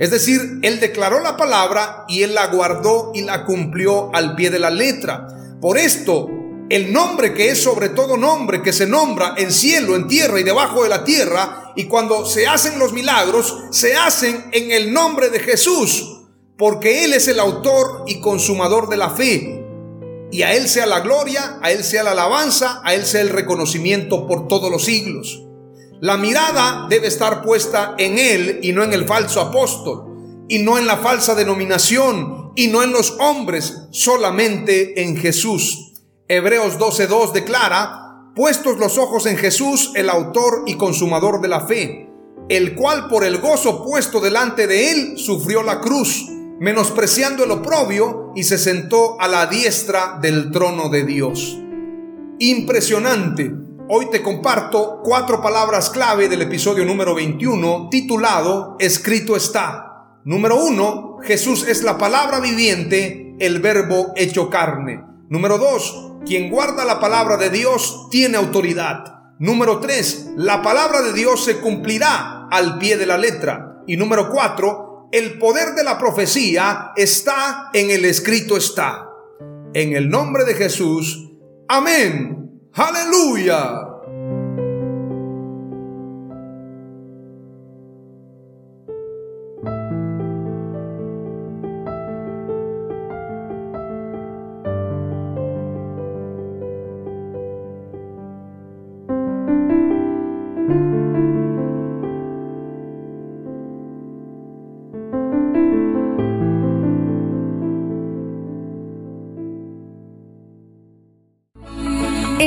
Es 0.00 0.10
decir, 0.10 0.60
él 0.62 0.78
declaró 0.78 1.20
la 1.20 1.36
palabra 1.36 2.04
y 2.08 2.22
él 2.22 2.34
la 2.34 2.46
guardó 2.46 3.10
y 3.14 3.22
la 3.22 3.44
cumplió 3.44 4.14
al 4.14 4.36
pie 4.36 4.50
de 4.50 4.60
la 4.60 4.70
letra. 4.70 5.26
Por 5.60 5.76
esto, 5.76 6.28
el 6.70 6.92
nombre 6.92 7.34
que 7.34 7.50
es 7.50 7.62
sobre 7.62 7.88
todo 7.88 8.16
nombre, 8.16 8.62
que 8.62 8.72
se 8.72 8.86
nombra 8.86 9.34
en 9.36 9.50
cielo, 9.50 9.96
en 9.96 10.06
tierra 10.06 10.38
y 10.38 10.44
debajo 10.44 10.84
de 10.84 10.88
la 10.88 11.02
tierra, 11.02 11.72
y 11.74 11.84
cuando 11.84 12.26
se 12.26 12.46
hacen 12.46 12.78
los 12.78 12.92
milagros, 12.92 13.56
se 13.70 13.96
hacen 13.96 14.44
en 14.52 14.70
el 14.70 14.92
nombre 14.92 15.30
de 15.30 15.40
Jesús, 15.40 16.20
porque 16.56 17.04
Él 17.04 17.14
es 17.14 17.26
el 17.26 17.40
autor 17.40 18.04
y 18.06 18.20
consumador 18.20 18.88
de 18.88 18.96
la 18.96 19.10
fe. 19.10 19.64
y 20.30 20.42
a 20.42 20.54
Él 20.54 20.68
sea 20.68 20.84
la 20.84 21.00
gloria, 21.00 21.58
a 21.62 21.72
Él 21.72 21.82
sea 21.82 22.02
la 22.02 22.10
alabanza, 22.10 22.82
a 22.84 22.94
Él 22.94 23.06
sea 23.06 23.22
el 23.22 23.30
reconocimiento 23.30 24.26
por 24.26 24.46
todos 24.46 24.70
los 24.70 24.84
siglos. 24.84 25.47
La 26.00 26.16
mirada 26.16 26.86
debe 26.88 27.08
estar 27.08 27.42
puesta 27.42 27.94
en 27.98 28.18
Él 28.18 28.60
y 28.62 28.72
no 28.72 28.82
en 28.82 28.92
el 28.92 29.06
falso 29.06 29.40
apóstol, 29.40 30.44
y 30.48 30.58
no 30.58 30.78
en 30.78 30.86
la 30.86 30.98
falsa 30.98 31.34
denominación, 31.34 32.52
y 32.54 32.68
no 32.68 32.82
en 32.82 32.92
los 32.92 33.16
hombres, 33.20 33.88
solamente 33.90 35.02
en 35.02 35.16
Jesús. 35.16 35.94
Hebreos 36.28 36.78
12.2 36.78 37.32
declara, 37.32 38.32
puestos 38.34 38.78
los 38.78 38.98
ojos 38.98 39.26
en 39.26 39.36
Jesús, 39.36 39.92
el 39.94 40.10
autor 40.10 40.64
y 40.66 40.74
consumador 40.74 41.40
de 41.40 41.48
la 41.48 41.66
fe, 41.66 42.08
el 42.48 42.74
cual 42.74 43.08
por 43.08 43.24
el 43.24 43.38
gozo 43.38 43.84
puesto 43.84 44.20
delante 44.20 44.66
de 44.66 44.90
Él 44.90 45.18
sufrió 45.18 45.62
la 45.62 45.80
cruz 45.80 46.28
menospreciando 46.58 47.44
el 47.44 47.52
oprobio, 47.52 48.32
y 48.34 48.44
se 48.44 48.58
sentó 48.58 49.20
a 49.20 49.28
la 49.28 49.46
diestra 49.46 50.18
del 50.20 50.50
trono 50.50 50.88
de 50.88 51.04
Dios. 51.04 51.58
Impresionante. 52.38 53.52
Hoy 53.90 54.10
te 54.10 54.22
comparto 54.22 55.00
cuatro 55.02 55.40
palabras 55.40 55.88
clave 55.88 56.28
del 56.28 56.42
episodio 56.42 56.84
número 56.84 57.14
21 57.14 57.88
titulado 57.90 58.76
Escrito 58.78 59.34
está. 59.34 60.18
Número 60.26 60.62
uno, 60.62 61.16
Jesús 61.22 61.66
es 61.66 61.82
la 61.82 61.96
palabra 61.96 62.38
viviente, 62.38 63.34
el 63.38 63.60
verbo 63.60 64.12
hecho 64.14 64.50
carne. 64.50 65.02
Número 65.30 65.56
dos, 65.56 66.12
quien 66.26 66.50
guarda 66.50 66.84
la 66.84 67.00
palabra 67.00 67.38
de 67.38 67.48
Dios 67.48 68.08
tiene 68.10 68.36
autoridad. 68.36 69.22
Número 69.38 69.80
tres, 69.80 70.32
la 70.36 70.60
palabra 70.60 71.00
de 71.00 71.14
Dios 71.14 71.42
se 71.42 71.56
cumplirá 71.56 72.46
al 72.50 72.76
pie 72.76 72.98
de 72.98 73.06
la 73.06 73.16
letra. 73.16 73.84
Y 73.86 73.96
número 73.96 74.28
cuatro, 74.28 75.08
el 75.12 75.38
poder 75.38 75.74
de 75.74 75.84
la 75.84 75.96
profecía 75.96 76.92
está 76.94 77.70
en 77.72 77.88
el 77.88 78.04
escrito 78.04 78.58
está. 78.58 79.08
En 79.72 79.96
el 79.96 80.10
nombre 80.10 80.44
de 80.44 80.52
Jesús. 80.52 81.32
Amén. 81.68 82.47
Aleluia! 82.78 83.87